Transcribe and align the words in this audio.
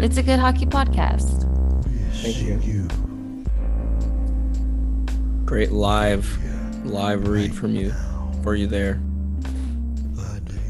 right. 0.00 0.04
It's 0.08 0.18
a 0.18 0.22
good 0.22 0.38
hockey 0.38 0.66
podcast. 0.66 1.44
Thank 2.22 2.66
you. 2.66 2.88
Great 5.44 5.72
live, 5.72 6.26
live 6.84 7.26
read 7.26 7.54
from 7.54 7.74
you, 7.74 7.92
for 8.42 8.54
you 8.54 8.66
there. 8.66 9.00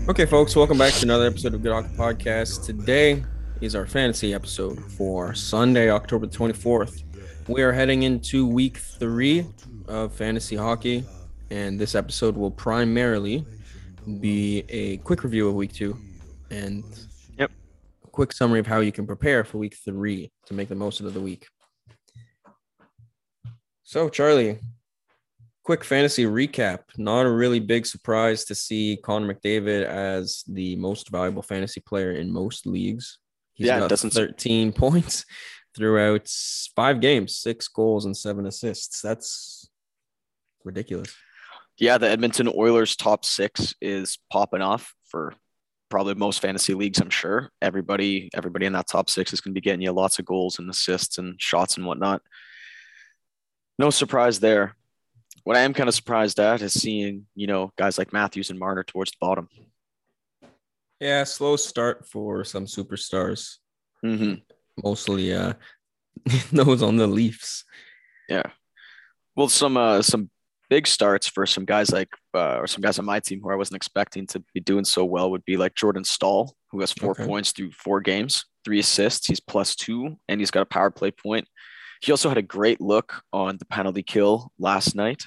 Okay, 0.09 0.25
folks, 0.25 0.57
welcome 0.57 0.79
back 0.79 0.95
to 0.95 1.05
another 1.05 1.27
episode 1.27 1.53
of 1.53 1.63
Good 1.63 1.73
Hockey 1.73 1.95
Podcast. 1.97 2.65
Today 2.65 3.25
is 3.61 3.75
our 3.75 3.87
fantasy 3.87 4.33
episode 4.33 4.83
for 4.93 5.35
Sunday, 5.35 5.91
October 5.91 6.27
24th. 6.27 7.03
We 7.49 7.63
are 7.63 7.73
heading 7.73 8.05
into 8.05 8.47
week 8.47 8.79
three 8.79 9.47
of 9.87 10.15
fantasy 10.15 10.57
hockey, 10.57 11.05
and 11.51 11.79
this 11.79 11.95
episode 11.95 12.37
will 12.37 12.51
primarily 12.51 13.45
be 14.21 14.65
a 14.71 14.97
quick 14.99 15.25
review 15.25 15.49
of 15.49 15.55
week 15.55 15.73
two 15.73 15.99
and 16.51 16.85
Yep. 16.85 16.95
a 16.95 17.18
quick 18.19 18.33
summary 18.33 18.59
of 18.59 18.67
how 18.67 18.81
you 18.81 18.91
can 18.91 19.07
prepare 19.07 19.45
for 19.45 19.59
week 19.59 19.77
three 19.85 20.29
to 20.45 20.53
make 20.53 20.69
the 20.69 20.75
most 20.75 20.99
of 20.99 21.15
the 21.15 21.21
week. 21.21 21.47
So, 23.85 24.09
Charlie, 24.09 24.59
quick 25.63 25.85
fantasy 25.85 26.25
recap. 26.25 26.81
Not 26.97 27.27
a 27.27 27.31
really 27.31 27.61
big 27.61 27.87
surprise 27.87 28.45
to 28.47 28.57
see 28.57 28.99
Connor 29.05 29.33
McDavid 29.33 29.85
as 29.85 30.43
the 30.49 30.75
most 30.75 31.11
valuable 31.11 31.43
fantasy 31.43 31.79
player 31.81 32.11
in 32.11 32.33
most 32.33 32.67
leagues. 32.67 33.21
He's 33.55 33.69
Yeah, 33.69 33.79
got 33.79 33.91
doesn't- 33.91 34.11
13 34.15 34.73
points 34.85 35.25
throughout 35.77 36.29
five 36.75 37.01
games, 37.01 37.37
six 37.37 37.69
goals, 37.69 38.05
and 38.05 38.17
seven 38.17 38.47
assists. 38.47 39.01
That's 39.01 39.71
ridiculous. 40.65 41.15
yeah, 41.79 41.99
the 41.99 42.09
Edmonton 42.11 42.51
Oilers 42.53 42.97
top 42.97 43.25
six 43.25 43.77
is 43.81 44.19
popping 44.29 44.61
off 44.61 44.93
for 45.09 45.35
probably 45.89 46.15
most 46.15 46.41
fantasy 46.41 46.75
leagues. 46.75 47.01
I'm 47.01 47.11
sure 47.11 47.51
everybody, 47.63 48.31
everybody 48.35 48.67
in 48.67 48.73
that 48.75 48.89
top 48.89 49.11
six 49.11 49.33
is 49.33 49.41
going 49.41 49.53
to 49.53 49.61
be 49.61 49.65
getting 49.65 49.83
you 49.83 49.93
lots 49.93 50.19
of 50.19 50.25
goals 50.25 50.59
and 50.59 50.69
assists 50.71 51.19
and 51.19 51.41
shots 51.41 51.77
and 51.77 51.87
whatnot. 51.87 52.23
No 53.79 53.91
surprise 53.91 54.41
there. 54.41 54.77
What 55.45 55.57
I 55.57 55.61
am 55.61 55.73
kind 55.73 55.89
of 55.89 55.95
surprised 55.95 56.41
at 56.41 56.63
is 56.63 56.73
seeing, 56.73 57.27
you 57.35 57.47
know, 57.47 57.73
guys 57.79 57.97
like 57.97 58.13
Matthews 58.13 58.51
and 58.51 58.59
Marner 58.59 58.83
towards 58.85 59.13
the 59.13 59.17
bottom. 59.21 59.49
Yeah, 61.01 61.25
slow 61.25 61.57
start 61.57 62.07
for 62.07 62.45
some 62.45 62.67
superstars. 62.67 63.57
hmm 64.03 64.35
Mostly 64.83 65.33
uh 65.33 65.55
those 66.53 66.83
on 66.83 66.97
the 66.97 67.07
Leafs. 67.07 67.65
Yeah. 68.29 68.51
Well, 69.37 69.49
some 69.49 69.77
uh, 69.77 70.03
some 70.03 70.31
big 70.71 70.87
starts 70.87 71.27
for 71.29 71.47
some 71.47 71.65
guys 71.65 71.91
like 71.91 72.09
uh, 72.35 72.57
or 72.59 72.67
some 72.67 72.83
guys 72.83 72.99
on 72.99 73.05
my 73.05 73.21
team 73.21 73.41
who 73.43 73.51
I 73.51 73.55
wasn't 73.57 73.77
expecting 73.77 74.27
to 74.29 74.43
be 74.55 74.61
doing 74.61 74.85
so 74.85 75.05
well 75.05 75.31
would 75.31 75.45
be 75.45 75.57
like 75.57 75.75
Jordan 75.75 76.05
Staal, 76.05 76.55
who 76.71 76.81
has 76.81 76.93
four 76.93 77.13
Okay. 77.13 77.27
points 77.27 77.53
through 77.53 77.73
four 77.73 78.01
games, 78.01 78.45
three 78.65 78.79
assists. 78.81 79.27
He's 79.27 79.41
plus 79.41 79.75
two, 79.75 80.17
and 80.29 80.41
he's 80.41 80.51
got 80.51 80.63
a 80.63 80.67
power 80.67 80.91
play 80.91 81.11
point. 81.11 81.49
He 82.01 82.13
also 82.13 82.29
had 82.29 82.39
a 82.39 82.43
great 82.43 82.81
look 82.81 83.23
on 83.33 83.57
the 83.59 83.65
penalty 83.65 84.03
kill 84.03 84.53
last 84.59 84.95
night, 84.95 85.25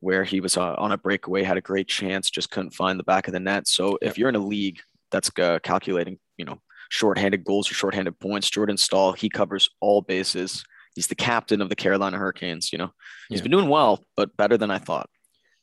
where 0.00 0.24
he 0.24 0.40
was 0.40 0.56
uh, 0.56 0.74
on 0.78 0.92
a 0.92 0.98
breakaway, 0.98 1.42
had 1.42 1.56
a 1.56 1.62
great 1.62 1.88
chance, 1.88 2.30
just 2.30 2.50
couldn't 2.50 2.74
find 2.74 2.98
the 2.98 3.04
back 3.04 3.26
of 3.28 3.32
the 3.32 3.40
net. 3.40 3.66
So 3.66 3.98
if 4.02 4.18
you're 4.18 4.28
in 4.28 4.36
a 4.36 4.46
league 4.46 4.78
that's 5.10 5.30
uh, 5.40 5.58
calculating, 5.62 6.18
you 6.36 6.44
know, 6.44 6.58
shorthanded 6.90 7.42
goals 7.44 7.70
or 7.70 7.74
shorthanded 7.74 8.18
points, 8.20 8.50
Jordan 8.50 8.76
Staal, 8.76 9.12
he 9.12 9.28
covers 9.30 9.68
all 9.80 10.02
bases. 10.02 10.62
He's 10.94 11.06
the 11.06 11.14
captain 11.14 11.60
of 11.60 11.68
the 11.68 11.76
Carolina 11.76 12.18
Hurricanes. 12.18 12.72
You 12.72 12.78
know, 12.78 12.90
he's 13.28 13.38
Yeah. 13.38 13.42
been 13.44 13.52
doing 13.52 13.68
well, 13.68 14.04
but 14.16 14.36
better 14.36 14.56
than 14.56 14.70
I 14.70 14.78
thought. 14.78 15.08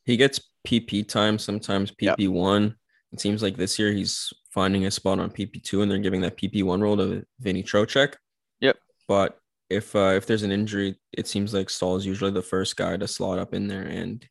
He 0.06 0.18
gets 0.18 0.40
PP 0.66 1.04
time, 1.04 1.38
sometimes 1.38 1.92
Yep. 2.00 2.18
PP1. 2.18 2.76
It 3.12 3.20
seems 3.20 3.42
like 3.44 3.58
this 3.58 3.78
year 3.80 3.92
he's 3.92 4.32
finding 4.54 4.86
a 4.86 4.92
spot 4.92 5.20
on 5.20 5.30
PP2 5.32 5.82
and 5.82 5.92
they're 5.92 6.00
giving 6.00 6.22
that 6.22 6.38
PP1 6.38 6.82
role 6.82 6.98
to 6.98 7.24
Vinny 7.40 7.64
Trocheck. 7.64 8.16
Yep. 8.62 8.78
But 9.08 9.38
if 9.70 9.96
uh, 9.96 10.14
if 10.16 10.26
there's 10.26 10.44
an 10.44 10.52
injury, 10.52 10.96
it 11.14 11.28
seems 11.28 11.54
like 11.54 11.70
Staal 11.70 11.96
is 11.96 12.06
usually 12.06 12.32
the 12.32 12.42
first 12.42 12.76
guy 12.76 12.98
to 12.98 13.08
slot 13.08 13.38
up 13.40 13.54
in 13.54 13.68
there 13.68 13.84
and 13.84 14.28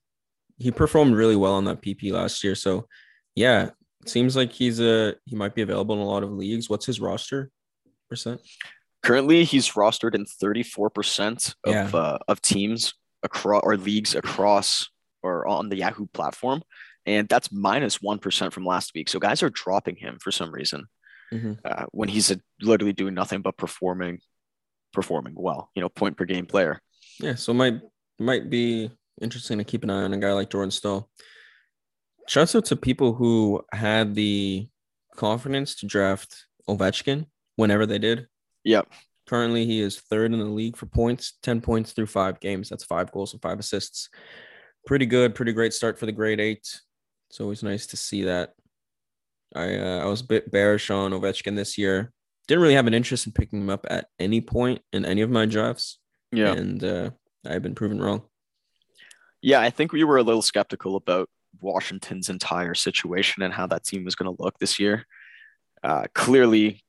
he 0.58 0.72
performed 0.72 1.14
really 1.14 1.36
well 1.36 1.54
on 1.54 1.64
that 1.66 1.80
PP 1.80 2.10
last 2.12 2.42
year. 2.42 2.56
So 2.56 2.88
yeah, 3.36 3.70
it 4.02 4.08
seems 4.08 4.34
like 4.34 4.50
he's 4.52 4.80
a 4.80 5.14
he 5.26 5.36
might 5.36 5.54
be 5.54 5.62
available 5.62 5.94
in 5.94 6.00
a 6.00 6.04
lot 6.04 6.24
of 6.24 6.32
leagues. 6.32 6.68
What's 6.68 6.86
his 6.86 7.00
roster 7.00 7.50
percent? 8.08 8.40
Currently, 9.02 9.44
he's 9.44 9.70
rostered 9.72 10.14
in 10.14 10.24
34% 10.24 11.54
of 11.64 11.72
Yeah. 11.74 11.90
uh, 11.92 12.18
of 12.26 12.40
teams 12.42 12.94
across 13.22 13.62
or 13.64 13.76
leagues 13.76 14.14
across 14.14 14.88
or 15.22 15.46
on 15.46 15.68
the 15.68 15.76
Yahoo 15.76 16.06
platform, 16.12 16.62
and 17.06 17.28
that's 17.28 17.50
minus 17.52 18.00
minus 18.00 18.02
one 18.02 18.18
percent 18.18 18.52
from 18.52 18.64
last 18.64 18.92
week. 18.94 19.08
So 19.08 19.18
guys 19.18 19.42
are 19.42 19.50
dropping 19.50 19.96
him 19.96 20.18
for 20.20 20.30
some 20.30 20.50
reason 20.52 20.86
Mhm. 21.32 21.58
uh, 21.64 21.86
when 21.92 22.08
he's 22.08 22.30
uh 22.30 22.36
literally 22.60 22.92
doing 22.92 23.14
nothing 23.14 23.40
but 23.42 23.56
performing, 23.56 24.20
performing 24.92 25.34
well. 25.36 25.70
You 25.74 25.82
know, 25.82 25.88
point 25.88 26.16
per 26.16 26.24
game 26.24 26.46
player. 26.46 26.80
Yeah, 27.20 27.34
so 27.36 27.52
might 27.52 27.80
might 28.18 28.50
be 28.50 28.90
interesting 29.20 29.58
to 29.58 29.64
keep 29.64 29.82
an 29.84 29.90
eye 29.90 30.02
on 30.02 30.12
a 30.12 30.18
guy 30.18 30.32
like 30.32 30.50
Jordan 30.50 30.70
Staal. 30.70 31.08
Shouts 32.28 32.54
out 32.54 32.64
to 32.66 32.76
people 32.76 33.14
who 33.14 33.62
had 33.72 34.14
the 34.14 34.68
confidence 35.16 35.74
to 35.76 35.86
draft 35.86 36.46
Ovechkin 36.68 37.26
whenever 37.56 37.86
they 37.86 37.98
did. 37.98 38.28
Yep. 38.64 38.92
Currently, 39.28 39.66
he 39.66 39.80
is 39.80 40.00
third 40.00 40.32
in 40.32 40.38
the 40.38 40.44
league 40.46 40.76
for 40.76 40.86
points, 40.86 41.34
10 41.42 41.60
points 41.60 41.92
through 41.92 42.06
five 42.06 42.40
games. 42.40 42.68
That's 42.68 42.84
five 42.84 43.12
goals 43.12 43.32
and 43.32 43.42
five 43.42 43.58
assists. 43.58 44.08
Pretty 44.86 45.06
good, 45.06 45.34
pretty 45.34 45.52
great 45.52 45.74
start 45.74 45.98
for 45.98 46.06
the 46.06 46.12
Great 46.12 46.40
Eight. 46.40 46.66
It's 47.28 47.40
always 47.40 47.62
nice 47.62 47.86
to 47.88 47.96
see 47.96 48.24
that. 48.24 48.54
I 49.54 49.76
uh, 49.76 50.00
I 50.00 50.04
was 50.06 50.22
a 50.22 50.26
bit 50.26 50.50
bearish 50.50 50.90
on 50.90 51.12
Ovechkin 51.12 51.56
this 51.56 51.76
year. 51.76 52.12
Didn't 52.46 52.62
really 52.62 52.74
have 52.74 52.86
an 52.86 52.94
interest 52.94 53.26
in 53.26 53.32
picking 53.32 53.60
him 53.60 53.70
up 53.70 53.86
at 53.90 54.08
any 54.18 54.40
point 54.40 54.80
in 54.92 55.04
any 55.04 55.20
of 55.20 55.30
my 55.30 55.44
drafts. 55.44 55.98
Yeah. 56.32 56.52
And 56.52 56.82
uh, 56.82 57.10
I've 57.46 57.62
been 57.62 57.74
proven 57.74 58.00
wrong. 58.00 58.22
Yeah, 59.42 59.60
I 59.60 59.70
think 59.70 59.92
we 59.92 60.04
were 60.04 60.16
a 60.16 60.22
little 60.22 60.42
skeptical 60.42 60.96
about 60.96 61.28
Washington's 61.60 62.28
entire 62.28 62.74
situation 62.74 63.42
and 63.42 63.52
how 63.52 63.66
that 63.68 63.84
team 63.84 64.04
was 64.04 64.14
going 64.14 64.34
to 64.34 64.42
look 64.42 64.58
this 64.58 64.78
year. 64.78 65.06
Uh, 65.82 66.04
clearly, 66.14 66.82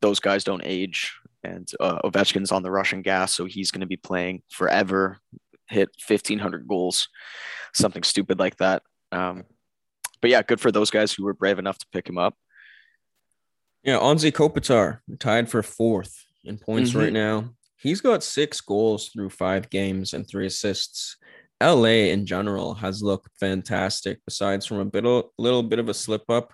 those 0.00 0.20
guys 0.20 0.44
don't 0.44 0.62
age, 0.64 1.12
and 1.42 1.68
uh, 1.80 2.00
Ovechkin's 2.04 2.52
on 2.52 2.62
the 2.62 2.70
Russian 2.70 3.02
gas, 3.02 3.32
so 3.32 3.44
he's 3.44 3.70
going 3.70 3.80
to 3.80 3.86
be 3.86 3.96
playing 3.96 4.42
forever, 4.50 5.18
hit 5.68 5.90
1,500 6.06 6.66
goals, 6.66 7.08
something 7.74 8.02
stupid 8.02 8.38
like 8.38 8.56
that. 8.56 8.82
Um, 9.12 9.44
but 10.20 10.30
yeah, 10.30 10.42
good 10.42 10.60
for 10.60 10.72
those 10.72 10.90
guys 10.90 11.12
who 11.12 11.24
were 11.24 11.34
brave 11.34 11.58
enough 11.58 11.78
to 11.78 11.86
pick 11.92 12.08
him 12.08 12.18
up. 12.18 12.34
Yeah, 13.82 13.98
Anze 13.98 14.32
Kopitar 14.32 15.00
tied 15.18 15.50
for 15.50 15.62
fourth 15.62 16.24
in 16.44 16.56
points 16.58 16.92
Mhm. 16.92 16.98
right 16.98 17.12
now. 17.12 17.50
He's 17.76 18.00
got 18.00 18.22
six 18.22 18.60
goals 18.62 19.08
through 19.10 19.28
five 19.30 19.68
games 19.68 20.14
and 20.14 20.26
three 20.26 20.46
assists. 20.46 21.16
LA 21.60 22.10
in 22.10 22.24
general 22.24 22.74
has 22.74 23.02
looked 23.02 23.28
fantastic, 23.38 24.20
besides 24.24 24.64
from 24.64 24.78
a 24.78 24.84
bit 24.86 25.04
of, 25.04 25.24
little 25.38 25.62
bit 25.62 25.78
of 25.78 25.88
a 25.90 25.94
slip 25.94 26.28
up 26.30 26.52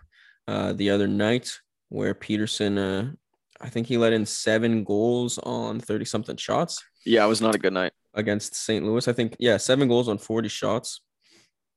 uh, 0.49 0.73
the 0.73 0.91
other 0.91 1.07
night 1.07 1.61
where 1.89 2.15
Petersen, 2.15 2.79
uh, 2.79 3.13
I 3.61 3.69
think 3.69 3.87
he 3.87 3.99
let 3.99 4.13
in 4.13 4.25
seven 4.27 4.85
goals 4.85 5.39
on 5.39 5.81
30 5.81 6.05
something 6.05 6.37
shots 6.37 6.83
Yeah, 7.05 7.25
it 7.25 7.29
was 7.29 7.41
not 7.43 7.55
a 7.55 7.59
good 7.59 7.73
night. 7.73 7.93
against 8.15 8.55
St. 8.55 8.85
Louis. 8.85 9.07
I 9.07 9.13
think, 9.13 9.37
yeah, 9.39 9.57
seven 9.57 9.87
goals 9.89 10.09
on 10.09 10.19
40 10.19 10.49
shots. 10.49 11.01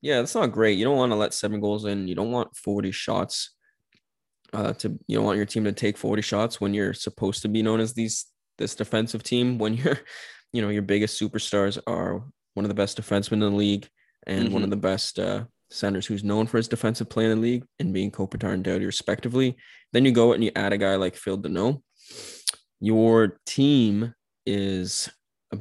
Yeah, 0.02 0.20
that's 0.20 0.36
not 0.36 0.52
great. 0.52 0.78
You 0.78 0.86
don't 0.86 0.98
want 0.98 1.12
to 1.12 1.18
let 1.18 1.34
seven 1.34 1.60
goals 1.62 1.86
in. 1.86 2.08
You 2.08 2.16
don't 2.16 2.32
want 2.32 2.56
40 2.56 2.92
shots 2.92 3.52
uh, 4.54 4.74
to, 4.74 4.90
you 5.08 5.18
don't 5.18 5.26
want 5.26 5.38
your 5.38 5.46
team 5.46 5.64
to 5.66 5.72
take 5.72 5.98
40 5.98 6.22
shots 6.22 6.60
when 6.62 6.74
you're 6.74 6.94
supposed 6.94 7.42
to 7.44 7.48
be 7.48 7.62
known 7.64 7.80
as 7.80 7.94
these, 7.94 8.26
this 8.58 8.76
defensive 8.76 9.24
team, 9.24 9.58
when 9.64 9.74
you're, 9.76 10.00
you 10.52 10.62
know, 10.62 10.70
your 10.70 10.82
biggest 10.82 11.20
superstars 11.22 11.80
are 11.88 12.24
one 12.54 12.66
of 12.66 12.70
the 12.70 12.76
best 12.76 13.00
defensemen 13.00 13.34
in 13.34 13.40
the 13.40 13.50
league 13.52 13.88
and 14.28 14.54
one 14.54 14.64
of 14.64 14.70
the 14.70 14.76
best 14.78 15.20
uh, 15.20 15.44
centers 15.74 16.06
who's 16.06 16.24
known 16.24 16.46
for 16.48 16.58
his 16.58 16.68
defensive 16.68 17.10
play 17.10 17.26
in 17.26 17.32
the 17.32 17.36
league 17.36 17.66
and 17.80 17.94
being 17.94 18.12
Kopitar 18.12 18.54
and 18.54 18.64
Doughty 18.64 18.86
respectively. 18.86 19.56
Then 19.92 20.06
you 20.06 20.12
go 20.12 20.34
and 20.34 20.44
you 20.44 20.52
add 20.56 20.74
a 20.74 20.78
guy 20.78 20.96
like 20.96 21.16
Phil 21.16 21.38
Danault. 21.38 21.82
Your 22.80 23.40
team 23.46 24.14
is 24.46 25.10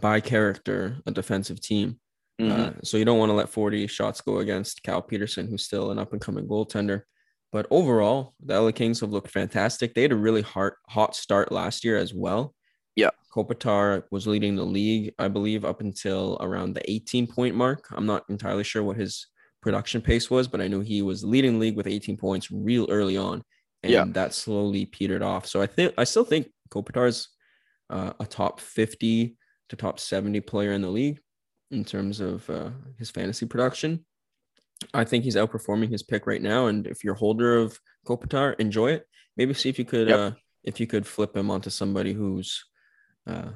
by 0.00 0.20
character 0.20 0.99
a 1.06 1.11
defensive 1.11 1.61
team. 1.61 1.99
Mhm. 2.41 2.50
Uh, 2.50 2.73
so 2.82 2.97
you 2.97 3.05
don't 3.05 3.19
want 3.19 3.31
to 3.31 3.35
let 3.35 3.49
40 3.49 3.87
shots 3.87 4.20
go 4.20 4.38
against 4.38 4.82
Cal 4.82 5.03
Petersen, 5.03 5.49
who's 5.49 5.64
still 5.64 5.91
an 5.91 5.99
up 5.99 6.12
and 6.12 6.20
coming 6.20 6.47
goaltender. 6.47 7.03
But 7.53 7.67
overall, 7.70 8.35
the 8.41 8.55
LA 8.55 8.73
Kings 8.73 9.00
have 9.00 9.12
looked 9.12 9.31
fantastic. 9.31 9.94
They 9.94 10.03
had 10.03 10.12
a 10.12 10.17
really 10.17 10.43
hot, 10.43 10.73
hot 10.88 11.14
start 11.14 11.53
last 11.53 11.85
year 11.85 11.99
as 11.99 12.14
well. 12.14 12.55
Yeah. 12.97 13.11
Kopitar 13.35 14.05
was 14.11 14.26
leading 14.26 14.56
the 14.56 14.64
league, 14.64 15.14
I 15.19 15.29
believe, 15.29 15.64
up 15.64 15.81
until 15.81 16.38
around 16.41 16.75
the 16.75 16.91
18 16.91 17.26
point 17.26 17.55
mark. 17.55 17.87
I'm 17.93 18.06
not 18.06 18.25
entirely 18.29 18.64
sure 18.64 18.82
what 18.82 18.97
his 18.97 19.26
production 19.62 20.00
pace 20.03 20.31
was, 20.31 20.49
but 20.49 20.61
I 20.61 20.69
knew 20.69 20.81
he 20.81 21.03
was 21.03 21.25
leading 21.25 21.55
the 21.55 21.59
league 21.61 21.76
with 21.76 21.87
18 21.87 22.17
points 22.17 22.50
real 22.50 22.87
early 22.91 23.17
on. 23.17 23.43
And 23.82 23.93
Yeah. 23.93 24.05
that 24.09 24.35
slowly 24.35 24.87
petered 24.87 25.23
off. 25.23 25.47
So 25.47 25.61
I 25.62 25.67
think 25.67 25.94
I 25.99 26.05
still 26.05 26.25
think 26.25 26.49
Kopitar's 26.70 27.29
uh, 27.91 28.12
a 28.20 28.26
top 28.26 28.61
50 28.61 29.37
to 29.69 29.76
top 29.76 29.99
70 29.99 30.41
player 30.41 30.73
in 30.73 30.82
the 30.82 30.88
league 30.91 31.20
in 31.70 31.85
terms 31.85 32.20
of 32.20 32.49
uh, 32.50 32.70
his 32.99 33.11
fantasy 33.11 33.47
production. 33.47 34.05
I 34.94 35.05
think 35.05 35.25
he's 35.25 35.37
outperforming 35.37 35.91
his 35.91 36.03
pick 36.03 36.26
right 36.26 36.43
now. 36.43 36.67
And 36.67 36.87
if 36.87 37.03
you're 37.05 37.14
a 37.14 37.19
holder 37.19 37.56
of 37.59 37.79
Kopitar, 38.06 38.59
enjoy 38.59 38.93
it. 38.93 39.06
Maybe 39.37 39.55
see 39.55 39.69
if 39.69 39.79
you 39.79 39.85
could 39.85 40.09
Yep. 40.09 40.19
uh 40.19 40.31
if 40.64 40.79
you 40.81 40.87
could 40.87 41.06
flip 41.06 41.37
him 41.37 41.50
onto 41.50 41.70
somebody 41.70 42.12
who's 42.12 42.64
uh 43.26 43.50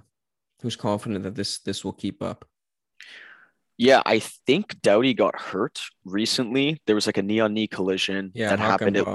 who's 0.62 0.76
confident 0.76 1.22
that 1.24 1.34
this 1.34 1.60
this 1.60 1.84
will 1.84 1.92
keep 1.92 2.22
up. 2.22 2.44
Yeah, 3.78 4.02
I 4.06 4.20
think 4.20 4.80
Doughty 4.80 5.12
got 5.14 5.38
hurt 5.38 5.80
recently. 6.04 6.80
There 6.86 6.94
was 6.94 7.06
like 7.06 7.18
a 7.18 7.22
knee 7.22 7.40
on 7.40 7.52
knee 7.52 7.66
collision 7.66 8.32
Yeah, 8.34 8.50
that 8.50 8.58
happened. 8.58 8.96
It 8.96 9.06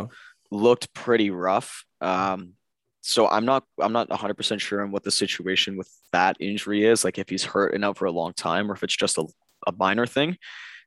looked 0.51 0.93
pretty 0.93 1.31
rough. 1.31 1.83
Um, 1.99 2.53
so 3.01 3.27
I'm 3.27 3.45
not 3.45 3.63
I'm 3.79 3.93
not 3.93 4.09
100% 4.09 4.59
sure 4.59 4.81
on 4.81 4.91
what 4.91 5.03
the 5.03 5.11
situation 5.11 5.77
with 5.77 5.89
that 6.11 6.37
injury 6.39 6.85
is, 6.85 7.03
like 7.03 7.17
if 7.17 7.29
he's 7.29 7.43
hurt 7.43 7.73
and 7.73 7.83
out 7.83 7.97
for 7.97 8.05
a 8.05 8.11
long 8.11 8.33
time 8.33 8.69
or 8.69 8.75
if 8.75 8.83
it's 8.83 8.95
just 8.95 9.17
a, 9.17 9.25
a 9.65 9.71
minor 9.71 10.05
thing. 10.05 10.37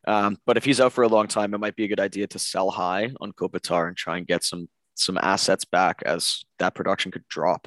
Um, 0.06 0.38
but 0.46 0.56
if 0.56 0.64
he's 0.64 0.80
out 0.80 0.92
for 0.92 1.02
a 1.02 1.08
long 1.08 1.26
time, 1.26 1.54
it 1.54 1.58
might 1.58 1.76
be 1.76 1.84
a 1.84 1.88
good 1.88 2.00
idea 2.00 2.26
to 2.28 2.38
sell 2.38 2.70
high 2.70 3.10
on 3.20 3.32
Kopitar 3.32 3.88
and 3.88 3.96
try 3.96 4.18
and 4.18 4.26
get 4.26 4.44
some 4.44 4.68
some 4.94 5.18
assets 5.18 5.64
back 5.64 6.02
as 6.06 6.44
that 6.60 6.74
production 6.74 7.10
could 7.10 7.26
drop. 7.26 7.66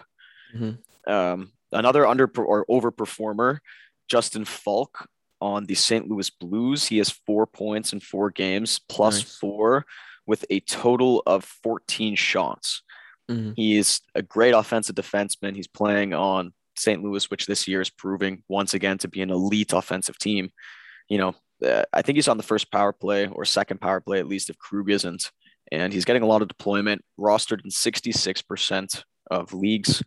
Mhm. 0.55 0.77
Um, 1.05 1.51
another 1.73 2.07
under 2.07 2.31
or 2.37 2.65
overperformer, 2.67 3.59
Justin 4.07 4.45
Faulk 4.45 5.09
on 5.41 5.65
the 5.65 5.75
St. 5.75 6.07
Louis 6.07 6.29
Blues. 6.29 6.87
He 6.87 6.97
has 6.97 7.09
four 7.09 7.45
points 7.45 7.93
in 7.93 7.99
four 7.99 8.29
games, 8.31 8.79
plus 8.89 9.19
Nice. 9.19 9.35
four, 9.37 9.85
with 10.25 10.45
a 10.49 10.59
total 10.61 11.23
of 11.25 11.43
14 11.45 12.15
shots. 12.15 12.81
Mhm. 13.29 13.53
He 13.55 13.77
is 13.77 14.01
a 14.15 14.21
great 14.21 14.53
offensive 14.53 14.95
defenseman. 14.95 15.55
He's 15.55 15.67
playing 15.67 16.13
on 16.13 16.53
St. 16.75 17.03
Louis, 17.03 17.29
which 17.29 17.45
this 17.45 17.67
year 17.67 17.81
is 17.81 17.89
proving 17.89 18.43
once 18.47 18.73
again 18.73 18.97
to 18.99 19.07
be 19.07 19.21
an 19.21 19.29
elite 19.29 19.73
offensive 19.73 20.17
team. 20.17 20.51
You 21.09 21.17
know, 21.17 21.35
uh, 21.65 21.83
I 21.93 22.01
think 22.01 22.17
he's 22.17 22.27
on 22.27 22.37
the 22.37 22.43
first 22.43 22.71
power 22.71 22.93
play 22.93 23.27
or 23.27 23.45
second 23.45 23.81
power 23.81 23.99
play, 24.01 24.19
at 24.19 24.27
least 24.27 24.49
if 24.49 24.57
Krug 24.57 24.89
isn't. 24.89 25.31
And 25.71 25.91
he's 25.91 26.05
getting 26.05 26.21
a 26.23 26.27
lot 26.27 26.41
of 26.41 26.47
deployment, 26.47 27.03
rostered 27.19 27.63
in 27.63 27.71
66% 27.71 29.03
of 29.29 29.53
leagues. 29.53 30.01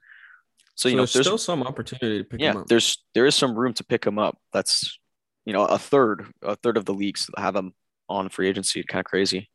So, 0.75 0.88
you 0.88 0.94
know, 0.97 1.03
there's 1.03 1.12
there's 1.12 1.27
still 1.27 1.37
some 1.38 1.62
opportunity 1.62 2.19
to 2.19 2.25
pick 2.25 2.41
him 2.41 2.44
yeah, 2.55 2.61
up. 2.61 2.67
there's 2.69 3.05
there 3.15 3.27
is 3.27 3.35
some 3.35 3.55
room 3.55 3.75
to 3.75 3.85
pick 3.85 4.06
him 4.06 4.19
up. 4.19 4.38
That's 4.53 4.99
you 5.44 5.52
know, 5.52 5.64
a 5.64 5.78
third, 5.78 6.26
a 6.42 6.56
third 6.56 6.76
of 6.76 6.84
the 6.84 6.94
leagues 6.94 7.28
have 7.37 7.56
him 7.56 7.72
on 8.08 8.28
free 8.28 8.48
agency. 8.48 8.82
Kind 8.82 9.00
of 9.00 9.06
crazy. 9.06 9.48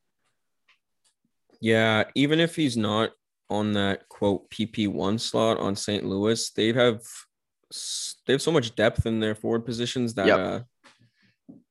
Yeah, 1.62 2.06
even 2.16 2.40
if 2.40 2.56
he's 2.56 2.76
not 2.78 3.12
on 3.50 3.74
that 3.74 4.08
quote 4.10 4.50
PP 4.50 4.88
one 4.88 5.18
slot 5.20 5.58
on 5.60 5.76
St. 5.76 6.04
Louis, 6.04 6.50
they 6.52 6.74
have 6.74 7.02
they 8.26 8.34
have 8.34 8.42
so 8.42 8.52
much 8.52 8.76
depth 8.76 9.06
in 9.06 9.20
their 9.20 9.36
forward 9.36 9.66
positions 9.66 10.14
that 10.16 10.28
Yep. 10.28 10.40
uh, 10.40 10.60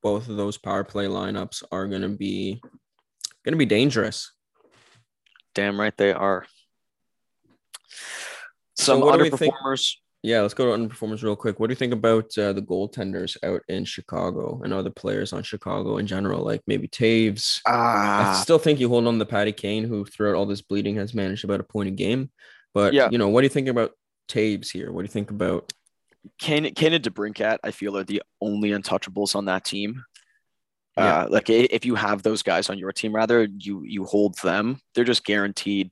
both 0.03 0.29
of 0.29 0.37
those 0.37 0.59
power 0.59 0.85
play 0.85 1.07
lineups 1.07 1.63
are 1.73 1.87
gonna 1.87 2.09
be 2.09 2.61
gonna 3.45 3.57
be 3.57 3.67
dangerous. 3.67 4.33
Damn 5.55 5.79
right 5.79 5.97
they 5.97 6.13
are. 6.13 6.47
So 8.77 9.01
Some 9.01 9.21
think- 9.21 9.33
underperformers. 9.55 9.97
Yeah, 10.25 10.41
let's 10.41 10.55
go 10.55 10.65
to 10.75 10.83
underperformers 10.83 11.23
real 11.23 11.37
quick. 11.37 11.61
What 11.61 11.67
do 11.67 11.73
you 11.73 11.77
think 11.77 11.93
about 11.93 12.37
uh, 12.39 12.55
the 12.55 12.63
goaltenders 12.63 13.37
out 13.45 13.61
in 13.69 13.85
Chicago 13.85 14.63
and 14.65 14.73
other 14.73 14.89
players 14.89 15.35
on 15.35 15.43
Chicago 15.43 15.99
in 15.99 16.07
general, 16.07 16.43
like 16.43 16.63
maybe 16.67 16.89
Toews? 16.89 17.61
I 17.67 17.71
Ah, 17.73 18.41
still 18.43 18.59
think 18.59 18.81
you 18.81 18.89
hold 18.89 19.07
on 19.07 19.19
to 19.19 19.27
Patty 19.27 19.53
Kane, 19.53 19.85
who 19.85 20.07
throughout 20.07 20.35
all 20.35 20.47
this 20.47 20.63
bleeding 20.63 20.97
has 20.97 21.13
managed 21.13 21.45
about 21.45 21.61
a 21.61 21.65
point 21.65 21.89
a 21.89 21.93
game. 21.93 22.31
But 22.73 22.95
Yeah. 22.95 23.11
you 23.13 23.19
know, 23.19 23.29
what 23.29 23.43
do 23.43 23.45
you 23.45 23.51
think 23.51 23.69
about 23.69 23.93
Toews 24.29 24.71
here? 24.73 24.91
What 24.93 25.03
do 25.03 25.05
you 25.05 25.13
think 25.13 25.31
about 25.31 25.71
Kane, 26.39 26.73
Kane 26.73 26.95
and 26.95 27.05
DeBrincat, 27.05 27.59
I 27.63 27.71
feel 27.71 27.95
are 27.99 28.03
the 28.03 28.23
only 28.41 28.71
untouchables 28.71 29.37
on 29.37 29.45
that 29.45 29.67
team. 29.67 30.03
Yeah. 30.97 31.25
Uh, 31.25 31.29
like 31.29 31.51
if 31.51 31.85
you 31.85 31.97
have 31.97 32.23
those 32.23 32.43
guys 32.43 32.71
on 32.71 32.79
your 32.79 32.93
team, 32.93 33.15
rather 33.15 33.47
you 33.59 33.83
you 33.85 34.05
hold 34.05 34.39
them. 34.39 34.79
They're 34.95 35.05
just 35.05 35.27
guaranteed, 35.27 35.91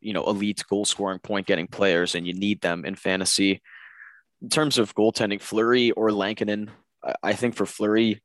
you 0.00 0.12
know, 0.12 0.24
elite 0.26 0.64
goal 0.68 0.84
scoring, 0.84 1.18
point 1.18 1.46
getting 1.46 1.66
players, 1.66 2.14
and 2.14 2.26
you 2.26 2.32
need 2.34 2.60
them 2.60 2.84
in 2.84 2.94
fantasy. 2.94 3.60
In 4.42 4.48
terms 4.48 4.78
of 4.78 4.94
goaltending, 4.94 5.40
Fleury 5.40 5.90
or 5.92 6.12
Lankinen, 6.12 6.70
I- 7.22 7.34
think 7.34 7.54
for 7.54 7.66
Fleury, 7.66 8.22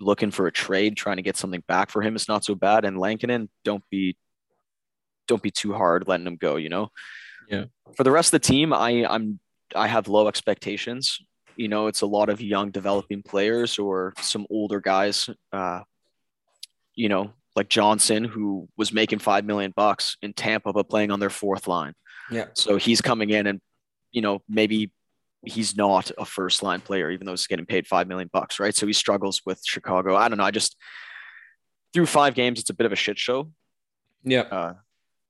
looking 0.00 0.30
for 0.30 0.46
a 0.46 0.52
trade, 0.52 0.96
trying 0.96 1.16
to 1.16 1.22
get 1.22 1.36
something 1.36 1.62
back 1.66 1.90
for 1.90 2.02
him 2.02 2.16
is 2.16 2.28
not 2.28 2.44
so 2.44 2.54
bad. 2.54 2.84
And 2.84 2.98
Lankinen, 2.98 3.48
don't 3.64 3.84
be 3.90 4.16
don't 5.26 5.42
be 5.42 5.50
too 5.50 5.72
hard 5.72 6.06
letting 6.06 6.26
him 6.26 6.36
go. 6.36 6.56
You 6.56 6.68
know. 6.68 6.88
Yeah. 7.48 7.64
For 7.96 8.04
the 8.04 8.12
rest 8.12 8.28
of 8.28 8.40
the 8.40 8.46
team, 8.46 8.72
I 8.72 9.04
I'm 9.06 9.40
I 9.74 9.88
have 9.88 10.08
low 10.08 10.28
expectations. 10.28 11.20
You 11.56 11.68
know, 11.68 11.86
it's 11.86 12.02
a 12.02 12.06
lot 12.06 12.28
of 12.28 12.40
young 12.40 12.70
developing 12.70 13.22
players 13.22 13.78
or 13.78 14.12
some 14.20 14.46
older 14.50 14.80
guys. 14.80 15.28
Uh, 15.52 15.80
you 16.94 17.08
know, 17.08 17.32
like 17.56 17.68
Johnson, 17.68 18.22
who 18.22 18.68
was 18.76 18.92
making 18.92 19.18
five 19.18 19.44
million 19.44 19.72
bucks 19.74 20.16
in 20.22 20.34
Tampa, 20.34 20.72
but 20.72 20.88
playing 20.88 21.10
on 21.10 21.18
their 21.18 21.30
fourth 21.30 21.66
line. 21.66 21.94
yeah? 22.30 22.46
So 22.54 22.76
he's 22.76 23.00
coming 23.00 23.30
in 23.30 23.46
and, 23.46 23.60
you 24.12 24.20
know, 24.20 24.42
maybe 24.48 24.92
he's 25.44 25.76
not 25.76 26.10
a 26.18 26.24
first 26.24 26.62
line 26.62 26.80
player, 26.80 27.10
even 27.10 27.24
though 27.24 27.32
he's 27.32 27.46
getting 27.46 27.66
paid 27.66 27.86
five 27.86 28.06
million 28.08 28.28
bucks, 28.32 28.60
right? 28.60 28.74
So 28.74 28.86
he 28.86 28.92
struggles 28.92 29.40
with 29.46 29.60
Chicago. 29.64 30.16
I 30.16 30.28
don't 30.28 30.38
know. 30.38 30.44
I 30.44 30.50
just 30.50 30.76
through 31.92 32.06
five 32.06 32.34
games, 32.34 32.60
it's 32.60 32.70
a 32.70 32.74
bit 32.74 32.84
of 32.84 32.92
a 32.92 32.96
shit 32.96 33.18
show. 33.18 33.50
Yeah. 34.22 34.40
Uh, 34.42 34.74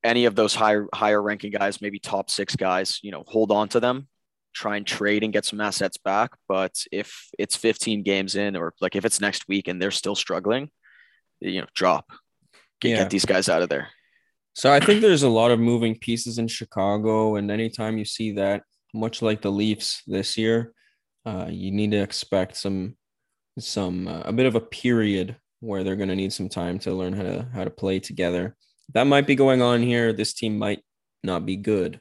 any 0.03 0.25
of 0.25 0.35
those 0.35 0.55
higher 0.55 0.89
higher 0.93 1.23
ranking 1.23 1.53
guys, 1.53 1.81
maybe 1.81 1.99
top 1.99 2.31
six 2.31 2.57
guys, 2.57 2.99
you 3.03 3.11
know, 3.11 3.25
hold 3.27 3.53
on 3.53 3.69
to 3.69 3.81
them, 3.81 4.09
try 4.55 4.77
and 4.77 4.87
trade 4.87 5.23
and 5.23 5.33
get 5.33 5.45
some 5.45 5.61
assets 5.61 5.97
back. 5.97 6.33
But 6.49 6.75
if 6.91 7.29
it's 7.39 7.57
15 7.57 8.03
games 8.03 8.37
in, 8.37 8.57
or 8.57 8.73
like 8.81 8.97
if 8.97 9.05
it's 9.05 9.21
next 9.21 9.49
week 9.49 9.69
and 9.69 9.81
they're 9.81 9.91
still 9.91 10.15
struggling, 10.15 10.71
you 11.41 11.61
know, 11.61 11.67
drop. 11.75 12.11
Get, 12.81 12.91
Yeah. 12.91 12.97
get 12.99 13.11
these 13.11 13.25
guys 13.25 13.49
out 13.49 13.63
of 13.63 13.69
there. 13.69 13.89
So 14.55 14.73
I 14.73 14.81
think 14.81 15.01
there's 15.03 15.23
a 15.23 15.29
lot 15.29 15.51
of 15.51 15.59
moving 15.61 15.99
pieces 15.99 16.39
in 16.39 16.49
Chicago, 16.49 17.37
and 17.37 17.51
anytime 17.51 17.99
you 17.99 18.05
see 18.05 18.33
that, 18.33 18.63
much 18.95 19.21
like 19.21 19.43
the 19.43 19.53
Leafs 19.53 20.03
this 20.07 20.39
year, 20.39 20.73
uh, 21.27 21.49
you 21.51 21.71
need 21.73 21.91
to 21.91 21.99
expect 21.99 22.57
some 22.57 22.97
some 23.59 24.07
uh, 24.07 24.21
a 24.25 24.33
bit 24.33 24.47
of 24.47 24.55
a 24.55 24.61
period 24.61 25.37
where 25.61 25.83
they're 25.83 25.97
going 25.97 26.11
to 26.11 26.17
need 26.17 26.33
some 26.33 26.49
time 26.49 26.79
to 26.79 26.93
learn 26.93 27.13
how 27.15 27.23
to 27.23 27.49
how 27.55 27.65
to 27.65 27.71
play 27.71 27.99
together. 27.99 28.55
That 28.95 29.07
might 29.07 29.27
be 29.27 29.35
going 29.35 29.63
on 29.63 29.83
here. 29.83 30.13
This 30.13 30.33
team 30.35 30.59
might 30.59 30.83
not 31.23 31.45
be 31.47 31.57
good. 31.57 32.01